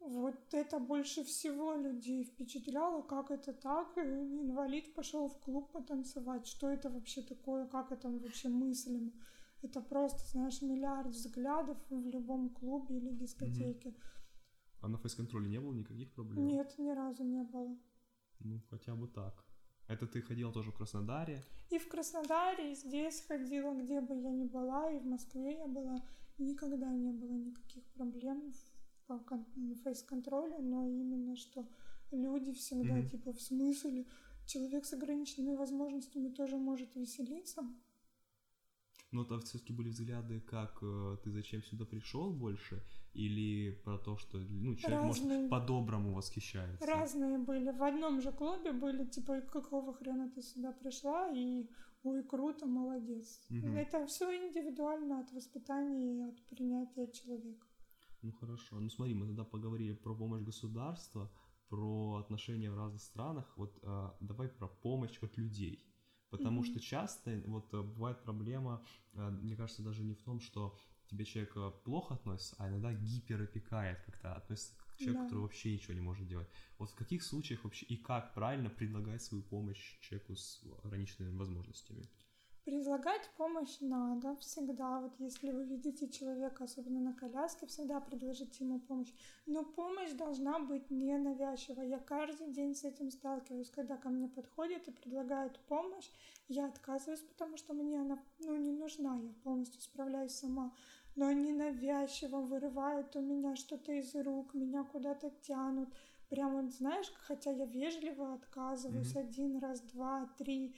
вот 0.00 0.54
это 0.54 0.78
больше 0.78 1.24
всего 1.24 1.74
людей 1.74 2.24
впечатляло, 2.24 3.02
как 3.02 3.30
это 3.30 3.52
так, 3.52 3.98
э, 3.98 4.02
инвалид 4.02 4.94
пошел 4.94 5.28
в 5.28 5.38
клуб 5.40 5.72
потанцевать. 5.72 6.46
Что 6.46 6.68
это 6.68 6.88
вообще 6.90 7.22
такое, 7.22 7.66
как 7.66 7.92
это 7.92 8.08
вообще 8.08 8.48
мыслимо? 8.48 9.12
Это 9.62 9.82
просто, 9.82 10.24
знаешь, 10.30 10.62
миллиард 10.62 11.08
взглядов 11.08 11.76
в 11.90 12.08
любом 12.08 12.48
клубе 12.50 12.96
или 12.96 13.10
дискотеке. 13.14 13.94
А 14.80 14.88
на 14.88 14.96
фейс-контроле 14.96 15.50
не 15.50 15.60
было 15.60 15.74
никаких 15.74 16.14
проблем? 16.14 16.46
Нет, 16.46 16.78
ни 16.78 16.90
разу 16.90 17.24
не 17.24 17.42
было. 17.42 17.76
Ну, 18.38 18.60
хотя 18.70 18.94
бы 18.94 19.06
так. 19.08 19.44
Это 19.90 20.06
ты 20.06 20.22
ходила 20.22 20.52
тоже 20.52 20.70
в 20.70 20.76
Краснодаре? 20.76 21.42
И 21.70 21.78
в 21.78 21.88
Краснодаре, 21.88 22.72
и 22.72 22.76
здесь 22.76 23.24
ходила, 23.26 23.74
где 23.74 24.00
бы 24.00 24.14
я 24.14 24.30
ни 24.30 24.44
была, 24.44 24.88
и 24.92 25.00
в 25.00 25.04
Москве 25.04 25.58
я 25.58 25.66
была. 25.66 26.00
Никогда 26.38 26.92
не 26.92 27.10
было 27.10 27.32
никаких 27.32 27.84
проблем 27.94 28.52
по 29.08 29.20
фейс-контролю, 29.82 30.62
но 30.62 30.86
именно 30.86 31.34
что 31.34 31.68
люди 32.12 32.52
всегда 32.52 33.00
mm-hmm. 33.00 33.10
типа 33.10 33.32
в 33.32 33.40
смысле 33.40 34.06
человек 34.46 34.84
с 34.84 34.92
ограниченными 34.92 35.56
возможностями 35.56 36.28
тоже 36.28 36.56
может 36.56 36.94
веселиться. 36.94 37.62
Но 39.12 39.24
там 39.24 39.40
все-таки 39.40 39.72
были 39.72 39.88
взгляды, 39.88 40.40
как 40.40 40.78
э, 40.82 41.16
ты 41.24 41.30
зачем 41.32 41.62
сюда 41.64 41.84
пришел 41.84 42.30
больше, 42.30 42.80
или 43.12 43.72
про 43.84 43.98
то, 43.98 44.16
что 44.16 44.38
ну, 44.38 44.76
человек 44.76 45.02
Разные. 45.02 45.38
может 45.38 45.50
по-доброму 45.50 46.14
восхищается. 46.14 46.86
Разные 46.86 47.38
были. 47.38 47.72
В 47.72 47.82
одном 47.82 48.20
же 48.20 48.30
клубе 48.30 48.72
были 48.72 49.04
типа, 49.04 49.40
какого 49.40 49.92
хрена 49.94 50.30
ты 50.30 50.42
сюда 50.42 50.72
пришла, 50.72 51.28
и 51.34 51.68
ой, 52.04 52.22
круто, 52.22 52.66
молодец. 52.66 53.40
Угу. 53.50 53.66
Это 53.68 54.06
все 54.06 54.30
индивидуально 54.32 55.20
от 55.20 55.32
воспитания 55.32 56.18
и 56.18 56.30
от 56.30 56.46
принятия 56.48 57.10
человека. 57.10 57.66
Ну 58.22 58.32
хорошо. 58.32 58.78
Ну 58.78 58.90
смотри, 58.90 59.14
мы 59.14 59.26
тогда 59.26 59.44
поговорили 59.44 59.94
про 59.94 60.14
помощь 60.14 60.42
государства, 60.42 61.30
про 61.68 62.16
отношения 62.16 62.70
в 62.70 62.76
разных 62.76 63.02
странах. 63.02 63.52
Вот 63.56 63.78
а, 63.82 64.16
давай 64.20 64.48
про 64.48 64.68
помощь 64.68 65.18
от 65.22 65.36
людей. 65.38 65.89
Потому 66.30 66.62
mm-hmm. 66.62 66.66
что 66.66 66.80
часто 66.80 67.42
вот 67.46 67.74
э, 67.74 67.82
бывает 67.82 68.22
проблема, 68.22 68.84
э, 69.14 69.30
мне 69.30 69.56
кажется, 69.56 69.82
даже 69.82 70.02
не 70.04 70.14
в 70.14 70.22
том, 70.22 70.40
что 70.40 70.76
тебе 71.06 71.24
человек 71.24 71.56
э, 71.56 71.72
плохо 71.84 72.14
относится, 72.14 72.54
а 72.58 72.68
иногда 72.68 72.92
гиперопекает 72.92 74.00
как-то, 74.06 74.34
относится 74.34 74.74
к 74.76 74.96
человеку, 74.96 75.18
да. 75.18 75.24
который 75.24 75.42
вообще 75.42 75.72
ничего 75.72 75.94
не 75.94 76.00
может 76.00 76.26
делать. 76.28 76.48
Вот 76.78 76.90
в 76.90 76.94
каких 76.94 77.22
случаях 77.24 77.64
вообще 77.64 77.84
и 77.86 77.96
как 77.96 78.32
правильно 78.34 78.70
предлагать 78.70 79.22
свою 79.22 79.42
помощь 79.42 79.98
человеку 80.00 80.36
с 80.36 80.62
ограниченными 80.84 81.36
возможностями? 81.36 82.08
Предлагать 82.64 83.30
помощь 83.38 83.78
надо 83.80 84.36
всегда. 84.36 85.00
Вот 85.00 85.12
если 85.18 85.50
вы 85.50 85.64
видите 85.64 86.08
человека, 86.08 86.64
особенно 86.64 87.00
на 87.00 87.14
коляске, 87.14 87.66
всегда 87.66 88.00
предложите 88.00 88.64
ему 88.64 88.80
помощь. 88.80 89.12
Но 89.46 89.64
помощь 89.64 90.12
должна 90.12 90.58
быть 90.58 90.90
не 90.90 91.16
навязчивой. 91.16 91.88
Я 91.88 91.98
каждый 91.98 92.52
день 92.52 92.74
с 92.74 92.84
этим 92.84 93.10
сталкиваюсь. 93.10 93.70
Когда 93.70 93.96
ко 93.96 94.10
мне 94.10 94.28
подходят 94.28 94.86
и 94.88 94.92
предлагают 94.92 95.58
помощь, 95.60 96.10
я 96.48 96.66
отказываюсь, 96.66 97.20
потому 97.20 97.56
что 97.56 97.72
мне 97.72 97.98
она 97.98 98.18
ну, 98.40 98.54
не 98.56 98.72
нужна. 98.72 99.18
Я 99.18 99.32
полностью 99.42 99.80
справляюсь 99.80 100.32
сама. 100.32 100.74
Но 101.16 101.28
они 101.28 101.52
навязчиво 101.52 102.42
вырывают 102.42 103.16
у 103.16 103.22
меня 103.22 103.56
что-то 103.56 103.92
из 103.92 104.14
рук, 104.14 104.52
меня 104.52 104.84
куда-то 104.84 105.30
тянут. 105.42 105.88
Прям 106.28 106.62
вот 106.62 106.72
знаешь, 106.72 107.12
хотя 107.22 107.50
я 107.50 107.64
вежливо 107.64 108.34
отказываюсь 108.34 109.14
mm-hmm. 109.14 109.28
один 109.28 109.58
раз, 109.58 109.80
два, 109.80 110.28
три 110.38 110.76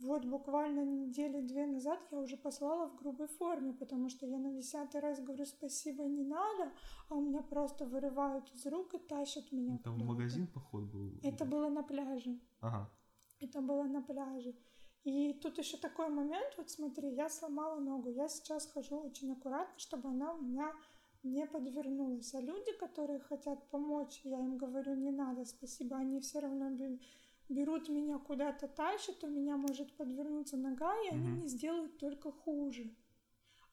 вот 0.00 0.24
буквально 0.24 0.84
недели 0.84 1.40
две 1.40 1.66
назад 1.66 2.00
я 2.10 2.18
уже 2.18 2.36
послала 2.36 2.88
в 2.88 2.96
грубой 2.96 3.28
форме, 3.28 3.72
потому 3.72 4.08
что 4.08 4.26
я 4.26 4.38
на 4.38 4.52
десятый 4.52 5.00
раз 5.00 5.20
говорю 5.20 5.44
спасибо, 5.46 6.04
не 6.04 6.24
надо, 6.24 6.72
а 7.08 7.14
у 7.14 7.20
меня 7.20 7.42
просто 7.42 7.86
вырывают 7.86 8.50
из 8.52 8.66
рук 8.66 8.94
и 8.94 8.98
тащат 8.98 9.52
меня. 9.52 9.76
Это 9.76 9.90
в 9.90 9.98
магазин 9.98 10.46
поход 10.46 10.84
был? 10.84 11.12
Это 11.22 11.44
было 11.44 11.68
на 11.68 11.82
пляже. 11.82 12.38
Ага. 12.60 12.90
Это 13.40 13.60
было 13.60 13.84
на 13.84 14.02
пляже. 14.02 14.54
И 15.04 15.32
тут 15.34 15.58
еще 15.58 15.78
такой 15.78 16.08
момент, 16.08 16.54
вот 16.58 16.70
смотри, 16.70 17.14
я 17.14 17.28
сломала 17.30 17.80
ногу, 17.80 18.10
я 18.10 18.28
сейчас 18.28 18.66
хожу 18.66 18.98
очень 18.98 19.32
аккуратно, 19.32 19.78
чтобы 19.78 20.10
она 20.10 20.34
у 20.34 20.42
меня 20.42 20.72
не 21.22 21.46
подвернулась. 21.46 22.34
А 22.34 22.40
люди, 22.40 22.72
которые 22.78 23.20
хотят 23.20 23.68
помочь, 23.70 24.20
я 24.24 24.38
им 24.38 24.56
говорю, 24.58 24.94
не 24.94 25.10
надо, 25.10 25.44
спасибо, 25.44 25.96
они 25.96 26.20
все 26.20 26.40
равно 26.40 26.70
берут 27.50 27.88
меня 27.88 28.18
куда-то 28.18 28.68
тащат, 28.68 29.22
у 29.24 29.26
меня 29.26 29.56
может 29.56 29.92
подвернуться 29.96 30.56
нога, 30.56 30.94
и 31.02 31.08
они 31.08 31.26
mm-hmm. 31.26 31.30
мне 31.30 31.48
сделают 31.48 31.98
только 31.98 32.30
хуже. 32.30 32.94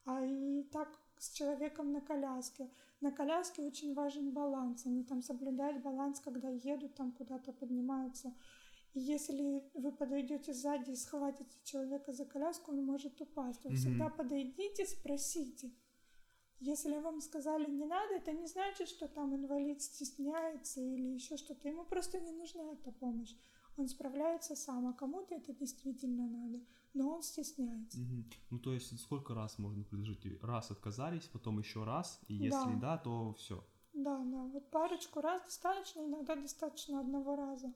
А 0.05 0.25
и 0.25 0.63
так 0.63 0.99
с 1.17 1.31
человеком 1.31 1.91
на 1.91 2.01
коляске. 2.01 2.69
На 3.01 3.11
коляске 3.11 3.61
очень 3.61 3.93
важен 3.93 4.31
баланс. 4.31 4.85
Они 4.85 5.03
там 5.03 5.21
соблюдают 5.21 5.81
баланс, 5.83 6.19
когда 6.19 6.49
едут, 6.49 6.95
там 6.95 7.11
куда-то 7.11 7.53
поднимаются. 7.53 8.33
И 8.93 8.99
если 8.99 9.63
вы 9.75 9.91
подойдете 9.91 10.53
сзади 10.53 10.91
и 10.91 10.95
схватите 10.95 11.55
человека 11.63 12.11
за 12.13 12.25
коляску, 12.25 12.71
он 12.71 12.83
может 12.83 13.21
упасть. 13.21 13.63
Вы 13.63 13.71
mm-hmm. 13.71 13.75
всегда 13.75 14.09
подойдите, 14.09 14.85
спросите. 14.85 15.71
Если 16.59 16.97
вам 16.97 17.21
сказали 17.21 17.69
не 17.69 17.85
надо, 17.85 18.15
это 18.15 18.31
не 18.31 18.47
значит, 18.47 18.87
что 18.87 19.07
там 19.07 19.35
инвалид 19.35 19.79
стесняется 19.83 20.81
или 20.81 21.09
еще 21.09 21.37
что-то. 21.37 21.67
Ему 21.67 21.83
просто 21.83 22.19
не 22.19 22.31
нужна 22.31 22.71
эта 22.73 22.91
помощь 22.91 23.35
он 23.77 23.87
справляется 23.87 24.55
сам, 24.55 24.87
а 24.87 24.93
кому-то 24.93 25.35
это 25.35 25.53
действительно 25.53 26.27
надо, 26.27 26.59
но 26.93 27.15
он 27.15 27.21
стесняется. 27.21 27.99
Угу. 27.99 28.23
Ну, 28.49 28.59
то 28.59 28.73
есть 28.73 28.99
сколько 28.99 29.33
раз 29.33 29.59
можно 29.59 29.83
предложить? 29.83 30.25
Раз 30.41 30.71
отказались, 30.71 31.27
потом 31.27 31.59
еще 31.59 31.83
раз, 31.83 32.19
и 32.27 32.33
если 32.33 32.73
да, 32.73 32.95
да 32.95 32.97
то 32.97 33.33
все. 33.33 33.63
Да, 33.93 34.17
да, 34.25 34.43
вот 34.45 34.69
парочку 34.71 35.21
раз 35.21 35.41
достаточно, 35.43 36.01
иногда 36.01 36.35
достаточно 36.35 36.99
одного 36.99 37.35
раза. 37.35 37.73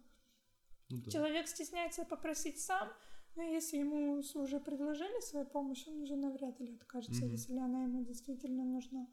Ну, 0.90 1.02
да. 1.04 1.12
Человек 1.12 1.48
стесняется 1.48 2.04
попросить 2.04 2.60
сам, 2.60 2.90
но 3.36 3.44
если 3.44 3.78
ему 3.78 4.22
уже 4.36 4.60
предложили 4.60 5.22
свою 5.22 5.46
помощь, 5.46 5.88
он 5.88 6.02
уже 6.02 6.16
навряд 6.16 6.60
ли 6.60 6.76
откажется, 6.76 7.24
угу. 7.24 7.32
если 7.32 7.58
она 7.58 7.84
ему 7.84 8.04
действительно 8.04 8.64
нужна. 8.64 9.08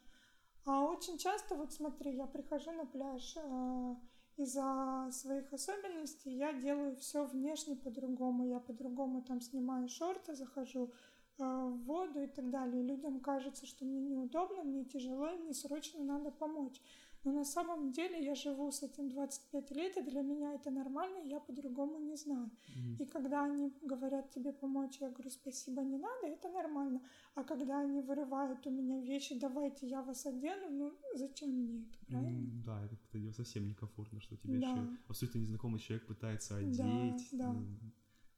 А 0.64 0.82
очень 0.82 1.18
часто, 1.18 1.54
вот 1.54 1.72
смотри, 1.72 2.14
я 2.14 2.26
прихожу 2.26 2.72
на 2.72 2.84
пляж, 2.84 3.36
а, 3.36 3.96
из-за 4.38 5.08
своих 5.12 5.52
особенностей 5.52 6.30
я 6.30 6.52
делаю 6.52 6.96
все 6.96 7.24
внешне 7.24 7.74
по-другому. 7.74 8.46
Я 8.46 8.60
по-другому 8.60 9.22
там 9.22 9.40
снимаю 9.40 9.88
шорты, 9.88 10.34
захожу 10.34 10.92
э, 11.38 11.44
в 11.44 11.82
воду 11.84 12.20
и 12.20 12.28
так 12.28 12.48
далее. 12.48 12.82
Людям 12.82 13.20
кажется, 13.20 13.66
что 13.66 13.84
мне 13.84 14.00
неудобно, 14.00 14.62
мне 14.62 14.84
тяжело, 14.84 15.30
мне 15.32 15.52
срочно 15.54 16.02
надо 16.04 16.30
помочь. 16.30 16.80
Но 17.24 17.32
на 17.32 17.44
самом 17.44 17.92
деле 17.92 18.24
я 18.24 18.34
живу 18.34 18.70
с 18.70 18.82
этим 18.82 19.08
25 19.10 19.70
лет, 19.72 19.96
и 19.96 20.02
для 20.02 20.22
меня 20.22 20.54
это 20.54 20.70
нормально, 20.70 21.18
я 21.24 21.40
по-другому 21.40 21.98
не 21.98 22.16
знаю. 22.16 22.50
Mm-hmm. 22.50 23.02
И 23.02 23.06
когда 23.06 23.44
они 23.44 23.72
говорят 23.82 24.30
тебе 24.30 24.52
помочь, 24.52 24.98
я 25.00 25.10
говорю, 25.10 25.30
спасибо, 25.30 25.82
не 25.82 25.98
надо, 25.98 26.26
это 26.26 26.48
нормально. 26.48 27.00
А 27.34 27.44
когда 27.44 27.80
они 27.80 28.00
вырывают 28.00 28.66
у 28.66 28.70
меня 28.70 29.00
вещи, 29.00 29.38
давайте 29.38 29.88
я 29.88 30.02
вас 30.02 30.26
одену, 30.26 30.70
ну 30.70 30.92
зачем 31.14 31.50
мне 31.50 31.80
это, 31.80 31.98
правильно? 32.06 32.46
Mm, 32.46 32.64
да, 32.64 32.84
это 32.84 32.96
как-то 32.96 33.32
совсем 33.32 33.66
некомфортно, 33.66 34.20
что 34.20 34.36
тебе 34.36 34.58
да. 34.58 34.70
еще 34.70 34.88
абсолютно 35.08 35.38
незнакомый 35.38 35.80
человек 35.80 36.06
пытается 36.06 36.56
одеть. 36.56 37.28
Да, 37.32 37.52
да. 37.52 37.56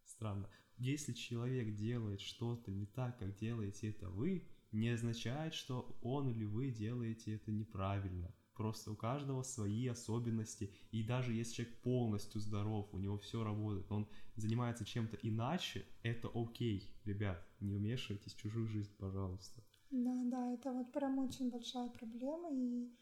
Странно. 0.05 0.49
Если 0.79 1.13
человек 1.13 1.75
делает 1.77 2.21
что-то 2.21 2.71
не 2.71 2.87
так, 2.87 3.19
как 3.19 3.37
делаете 3.37 3.91
это 3.91 4.09
вы, 4.09 4.49
не 4.73 4.89
означает, 4.89 5.55
что 5.55 5.97
он 6.03 6.31
или 6.31 6.45
вы 6.45 6.71
делаете 6.71 7.35
это 7.35 7.53
неправильно. 7.53 8.33
Просто 8.61 8.93
у 8.93 8.95
каждого 8.95 9.43
свои 9.43 9.87
особенности. 9.87 10.71
И 10.93 11.03
даже 11.03 11.33
если 11.33 11.55
человек 11.55 11.81
полностью 11.81 12.43
здоров, 12.43 12.93
у 12.93 12.99
него 12.99 13.17
все 13.17 13.43
работает, 13.43 13.91
он 13.91 14.07
занимается 14.37 14.85
чем-то 14.85 15.17
иначе, 15.23 15.87
это 16.03 16.29
окей, 16.35 16.95
ребят. 17.07 17.43
Не 17.61 17.79
вмешивайтесь 17.79 18.35
в 18.35 18.37
чужую 18.37 18.67
жизнь, 18.67 18.95
пожалуйста. 18.99 19.63
Да, 19.91 20.15
да, 20.27 20.53
это 20.53 20.73
вот 20.73 20.93
прям 20.93 21.19
очень 21.21 21.51
большая 21.51 21.89
проблема. 21.89 22.51
И, 22.53 22.93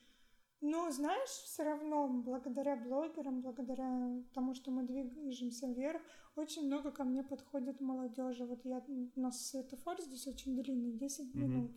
ну, 0.61 0.92
знаешь, 0.92 1.29
все 1.29 1.64
равно 1.64 2.07
благодаря 2.07 2.77
блогерам, 2.77 3.40
благодаря 3.40 4.23
тому, 4.35 4.55
что 4.55 4.71
мы 4.71 4.87
движемся 4.87 5.66
вверх, 5.66 6.01
очень 6.37 6.66
много 6.66 6.92
ко 6.92 7.03
мне 7.03 7.25
подходит 7.25 7.81
молодежи. 7.81 8.44
Вот 8.44 8.64
я, 8.64 8.81
у 9.16 9.21
нас 9.21 9.44
светофор 9.49 10.01
здесь 10.01 10.29
очень 10.29 10.55
длинный, 10.55 10.92
10 10.92 11.35
mm-hmm. 11.35 11.38
минут. 11.40 11.73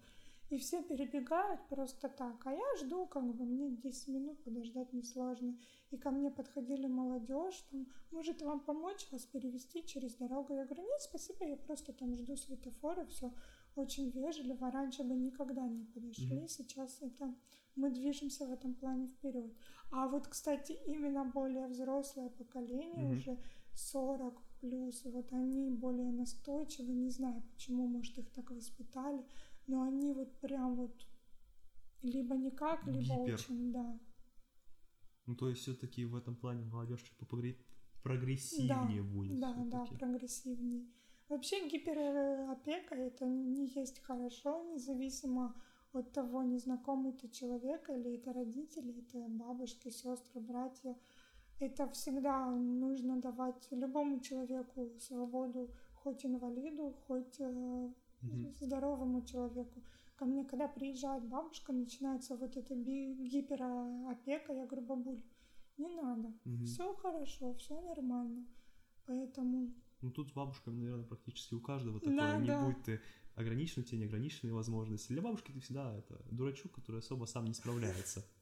И 0.51 0.57
все 0.57 0.83
перебегают 0.83 1.61
просто 1.69 2.09
так. 2.09 2.45
А 2.45 2.51
я 2.51 2.75
жду, 2.77 3.05
как 3.05 3.23
бы 3.23 3.45
мне 3.45 3.69
10 3.69 4.07
минут 4.09 4.43
подождать 4.43 4.91
несложно. 4.91 5.57
И 5.91 5.97
ко 5.97 6.11
мне 6.11 6.29
подходили 6.29 6.87
молодежь, 6.87 7.63
там, 7.71 7.87
может 8.11 8.41
вам 8.41 8.59
помочь 8.59 9.07
вас 9.11 9.23
перевести 9.23 9.85
через 9.85 10.15
дорогу? 10.15 10.53
Я 10.53 10.65
говорю, 10.65 10.83
нет, 10.83 10.99
спасибо, 10.99 11.45
я 11.45 11.55
просто 11.55 11.93
там 11.93 12.17
жду 12.17 12.35
светофора, 12.35 13.05
все 13.05 13.31
очень 13.77 14.09
вежливо. 14.09 14.69
Раньше 14.71 15.03
бы 15.03 15.15
никогда 15.15 15.65
не 15.65 15.85
подошли, 15.85 16.39
mm-hmm. 16.39 16.47
сейчас 16.49 17.01
это 17.01 17.33
мы 17.77 17.89
движемся 17.89 18.45
в 18.45 18.51
этом 18.51 18.73
плане 18.73 19.07
вперед. 19.07 19.53
А 19.89 20.09
вот, 20.09 20.27
кстати, 20.27 20.73
именно 20.85 21.23
более 21.23 21.67
взрослое 21.67 22.29
поколение, 22.29 23.05
mm-hmm. 23.05 23.17
уже 23.17 23.37
40 23.73 24.41
плюс, 24.59 25.05
вот 25.05 25.31
они 25.31 25.69
более 25.69 26.11
настойчивы, 26.11 26.93
не 26.93 27.09
знаю 27.09 27.41
почему, 27.53 27.87
может, 27.87 28.17
их 28.17 28.29
так 28.31 28.51
воспитали, 28.51 29.23
но 29.67 29.83
они 29.83 30.13
вот 30.13 30.39
прям 30.39 30.75
вот 30.75 31.07
либо 32.01 32.35
никак, 32.35 32.85
либо 32.85 33.15
Гипер. 33.15 33.33
очень, 33.35 33.71
да. 33.71 33.99
Ну, 35.25 35.35
то 35.35 35.49
есть 35.49 35.61
все-таки 35.61 36.05
в 36.05 36.15
этом 36.15 36.35
плане 36.35 36.65
молодежь 36.65 37.01
чуть 37.01 37.17
прогрессивнее 38.03 39.03
да, 39.03 39.07
будет. 39.07 39.39
Да, 39.39 39.53
да, 39.65 39.85
прогрессивнее. 39.85 40.87
Вообще 41.29 41.69
гиперопека 41.69 42.95
это 42.95 43.25
не 43.25 43.67
есть 43.67 43.99
хорошо, 44.03 44.63
независимо 44.73 45.55
от 45.93 46.11
того, 46.11 46.43
незнакомый 46.43 47.13
ты 47.13 47.29
человек 47.29 47.89
или 47.89 48.15
это 48.15 48.33
родители, 48.33 48.99
это 48.99 49.27
бабушки, 49.29 49.89
сестры, 49.89 50.41
братья. 50.41 50.97
Это 51.59 51.87
всегда 51.91 52.49
нужно 52.49 53.21
давать 53.21 53.67
любому 53.71 54.19
человеку 54.19 54.91
свободу, 54.99 55.69
хоть 55.93 56.25
инвалиду, 56.25 56.95
хоть 57.07 57.39
здоровому 58.59 59.25
человеку. 59.25 59.83
Ко 60.15 60.25
мне, 60.25 60.45
когда 60.45 60.67
приезжает 60.67 61.27
бабушка, 61.27 61.73
начинается 61.73 62.35
вот 62.35 62.55
эта 62.55 62.75
гиперопека, 62.75 64.53
я 64.53 64.65
говорю, 64.65 64.85
бабуль, 64.85 65.21
не 65.77 65.89
надо, 65.89 66.33
Мгм. 66.45 66.65
все 66.65 66.93
хорошо, 66.95 67.53
все 67.55 67.81
нормально. 67.81 68.45
Поэтому 69.07 69.73
Ну 70.01 70.11
тут 70.11 70.29
с 70.29 70.33
бабушками, 70.33 70.79
наверное, 70.79 71.05
практически 71.05 71.55
у 71.55 71.61
каждого 71.61 71.99
такое. 71.99 72.15
Да, 72.17 72.37
не 72.37 72.47
да. 72.47 72.65
будь 72.65 72.83
ты 72.83 72.99
ограничен, 73.35 73.81
у 73.81 73.85
тебя 73.85 73.99
неограниченные 73.99 74.53
возможности. 74.53 75.13
Для 75.13 75.21
бабушки 75.21 75.51
ты 75.51 75.59
всегда 75.59 75.95
это 75.95 76.21
дурачок, 76.31 76.71
который 76.71 76.99
особо 76.99 77.25
сам 77.25 77.45
не 77.45 77.53
справляется. 77.53 78.23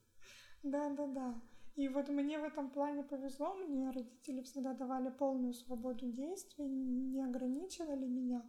Да, 0.64 0.94
да, 0.94 1.08
да. 1.08 1.42
И 1.78 1.88
вот 1.88 2.10
мне 2.10 2.38
в 2.38 2.44
этом 2.44 2.70
плане 2.70 3.04
повезло, 3.04 3.54
мне 3.56 3.90
родители 3.92 4.42
всегда 4.42 4.74
давали 4.74 5.10
полную 5.10 5.54
свободу 5.54 6.12
действий, 6.12 6.68
не 6.68 7.24
ограничивали 7.24 8.06
меня. 8.06 8.44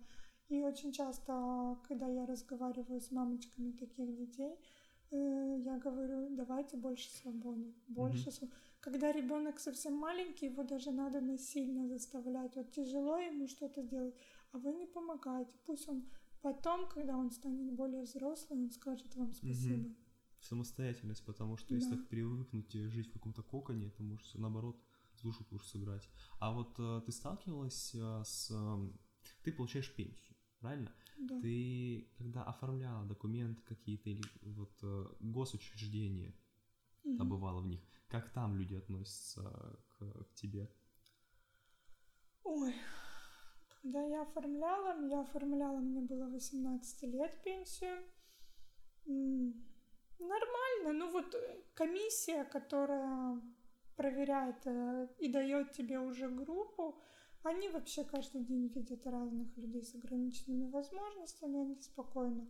И 0.51 0.63
очень 0.63 0.93
часто, 0.93 1.79
когда 1.89 2.09
я 2.09 2.27
разговариваю 2.27 3.01
с 3.01 3.11
мамочками 3.13 3.71
таких 3.73 4.17
детей, 4.17 4.57
э, 5.13 5.63
я 5.65 5.79
говорю, 5.79 6.37
давайте 6.37 6.77
больше 6.77 7.09
свободы, 7.11 7.73
больше 7.89 8.31
св- 8.33 8.53
Когда 8.81 9.13
ребенок 9.13 9.61
совсем 9.61 9.95
маленький, 9.95 10.47
его 10.47 10.65
даже 10.65 10.91
надо 10.91 11.21
насильно 11.21 11.87
заставлять. 11.89 12.57
Вот 12.57 12.73
тяжело 12.73 13.19
ему 13.19 13.47
что-то 13.47 13.83
сделать, 13.83 14.15
а 14.53 14.59
вы 14.59 14.73
не 14.73 14.87
помогаете. 14.87 15.53
Пусть 15.67 15.89
он 15.89 16.03
потом, 16.43 16.89
когда 16.89 17.17
он 17.17 17.31
станет 17.31 17.73
более 17.75 18.03
взрослым, 18.03 18.65
он 18.65 18.71
скажет 18.71 19.15
вам 19.17 19.33
спасибо. 19.33 19.95
Самостоятельность, 20.41 21.25
потому 21.27 21.57
что 21.59 21.75
если 21.75 21.91
Да. 21.91 21.97
так 21.97 22.09
привыкнуть 22.09 22.73
жить 22.73 23.09
в 23.09 23.13
каком-то 23.13 23.43
коконе, 23.43 23.87
это 23.89 24.03
может 24.03 24.35
наоборот 24.35 24.77
душу 25.23 25.45
будешь 25.51 25.69
сыграть. 25.69 26.09
А 26.41 26.51
вот 26.53 26.75
э, 26.79 27.03
ты 27.07 27.13
сталкивалась 27.13 27.95
э, 27.95 28.23
с... 28.25 28.51
э, 28.51 28.91
ты 29.45 29.53
получаешь 29.53 29.95
пенсию, 29.95 30.30
правильно? 30.61 30.93
Да. 31.19 31.41
Ты 31.41 32.09
когда 32.17 32.45
оформляла 32.45 33.05
документы 33.05 33.63
какие-то 33.63 34.11
или 34.11 34.23
вот 34.43 34.73
э, 34.83 35.07
госучреждения, 35.21 36.35
Мгм. 37.05 37.19
побывала 37.19 37.61
в 37.61 37.67
них, 37.67 37.81
как 38.09 38.31
там 38.33 38.57
люди 38.57 38.75
относятся 38.75 39.43
к, 39.99 40.25
к 40.25 40.35
тебе? 40.35 40.71
Ой, 42.45 42.75
когда 43.83 44.03
я 44.07 44.23
оформляла, 44.23 45.07
я 45.07 45.21
оформляла, 45.21 45.79
мне 45.79 46.01
было 46.01 46.27
18 46.29 47.03
лет 47.03 47.43
пенсию. 47.43 48.03
Нормально, 50.19 50.93
ну 50.93 51.11
вот 51.11 51.35
э, 51.35 51.63
комиссия, 51.75 52.45
которая 52.45 53.41
проверяет 53.97 54.67
э, 54.67 55.09
и 55.19 55.33
дает 55.33 55.73
тебе 55.73 55.99
уже 55.99 56.29
группу, 56.29 56.99
они 57.43 57.69
вообще 57.69 58.05
каждый 58.05 58.43
день 58.45 58.69
видят 58.69 59.07
разных 59.07 59.57
людей 59.57 59.83
с 59.83 59.95
ограниченными 59.95 60.71
возможностями, 60.71 61.61
они 61.61 61.81
спокойно 61.81 62.47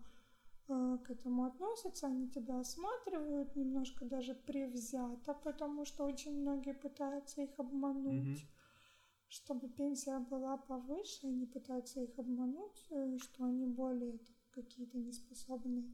э, 0.68 0.98
к 1.04 1.10
этому 1.10 1.44
относятся, 1.44 2.06
они 2.08 2.28
тебя 2.28 2.58
осматривают 2.60 3.54
немножко 3.56 4.04
даже 4.04 4.34
превзято, 4.34 5.34
потому 5.34 5.84
что 5.84 6.04
очень 6.04 6.40
многие 6.40 6.74
пытаются 6.74 7.42
их 7.42 7.58
обмануть 7.58 8.24
Мгм. 8.24 8.48
чтобы 9.28 9.68
пенсия 9.68 10.18
была 10.18 10.56
повыше, 10.56 11.26
они 11.28 11.46
пытаются 11.46 12.00
их 12.00 12.18
обмануть, 12.18 12.84
э, 12.90 13.16
что 13.18 13.44
они 13.44 13.66
более 13.66 14.18
какие-то 14.50 14.98
неспособные. 14.98 15.84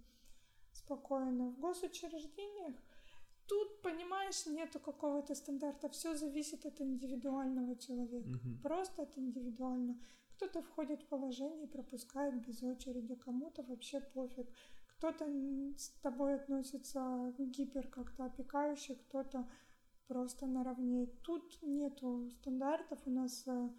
Спокойно. 0.72 1.50
В 1.50 1.58
госучреждениях 1.58 2.74
тут, 3.46 3.82
понимаешь, 3.82 4.46
нету 4.46 4.80
какого-то 4.80 5.34
стандарта. 5.34 5.88
Все 5.88 6.14
зависит 6.16 6.66
от 6.66 6.80
индивидуального 6.80 7.76
человека. 7.76 8.28
Мгм. 8.28 8.60
Просто 8.62 9.02
от 9.02 9.16
индивидуально. 9.18 9.98
Кто-то 10.36 10.62
входит 10.62 11.02
в 11.02 11.06
положение 11.08 11.64
и 11.64 11.70
пропускает 11.70 12.46
без 12.46 12.62
очереди, 12.62 13.14
кому-то 13.14 13.62
вообще 13.62 14.00
пофиг. 14.00 14.46
Кто-то 14.96 15.26
с 15.76 15.90
тобой 16.02 16.34
относится 16.34 17.34
гипер 17.38 17.88
как-то 17.88 18.24
опекающе, 18.26 18.94
кто-то 18.94 19.48
просто 20.06 20.46
наравне. 20.46 21.06
Тут 21.22 21.58
нету 21.62 22.30
стандартов, 22.30 22.98
у 23.06 23.10
нас 23.10 23.46
э, 23.46 23.70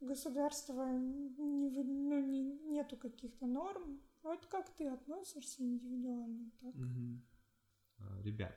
государство 0.00 0.86
не, 0.96 1.70
ну, 1.70 2.20
не- 2.20 2.58
нету 2.70 2.96
каких-то 2.96 3.46
норм. 3.46 4.00
Вот 4.22 4.46
как 4.46 4.70
ты 4.70 4.88
относишься 4.88 5.62
индивидуально, 5.62 6.50
так? 6.60 6.74
А, 7.98 8.22
Ребят, 8.22 8.56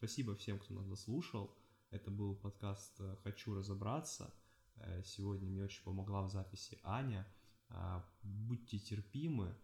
спасибо 0.00 0.34
всем, 0.34 0.58
кто 0.58 0.72
нас 0.72 0.86
заслушал. 0.86 1.54
Это 1.90 2.10
был 2.10 2.34
подкаст 2.34 2.98
э, 3.00 3.16
«Хочу 3.22 3.54
разобраться». 3.54 4.32
Э, 4.76 5.02
Сегодня 5.04 5.46
мне 5.46 5.62
очень 5.62 5.84
помогла 5.84 6.22
в 6.22 6.30
записи 6.30 6.78
Аня. 6.82 7.26
А, 7.68 8.02
Будьте 8.22 8.78
терпимы 8.78 9.54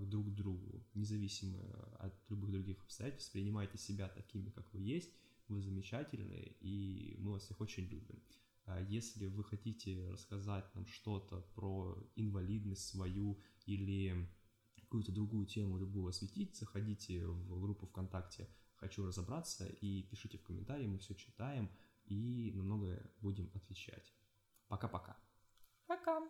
друг 0.00 0.26
к 0.26 0.34
другу, 0.34 0.84
независимо 0.94 1.60
от 2.00 2.12
любых 2.28 2.50
других 2.50 2.82
обстоятельств. 2.82 3.30
Принимайте 3.32 3.78
себя 3.78 4.08
такими, 4.08 4.50
как 4.50 4.72
вы 4.74 4.80
есть. 4.80 5.12
Вы 5.46 5.62
замечательные, 5.62 6.56
и 6.60 7.16
мы 7.20 7.32
вас 7.32 7.44
всех 7.44 7.60
очень 7.60 7.84
любим. 7.84 8.20
Если 8.88 9.26
вы 9.26 9.44
хотите 9.44 10.08
рассказать 10.10 10.64
нам 10.74 10.86
что-то 10.86 11.42
про 11.54 11.96
инвалидность 12.16 12.88
свою 12.88 13.38
или 13.66 14.26
какую-то 14.80 15.12
другую 15.12 15.46
тему, 15.46 15.78
любую 15.78 16.08
осветить, 16.08 16.56
заходите 16.56 17.26
в 17.26 17.60
группу 17.60 17.86
ВКонтакте 17.86 18.48
«Хочу 18.76 19.06
разобраться» 19.06 19.66
и 19.66 20.02
пишите 20.02 20.38
в 20.38 20.42
комментарии, 20.42 20.86
мы 20.86 20.98
все 20.98 21.14
читаем 21.14 21.70
и 22.04 22.52
на 22.54 22.62
многое 22.62 23.10
будем 23.20 23.50
отвечать. 23.54 24.14
Пока-пока. 24.68 25.16
Пока! 25.86 26.20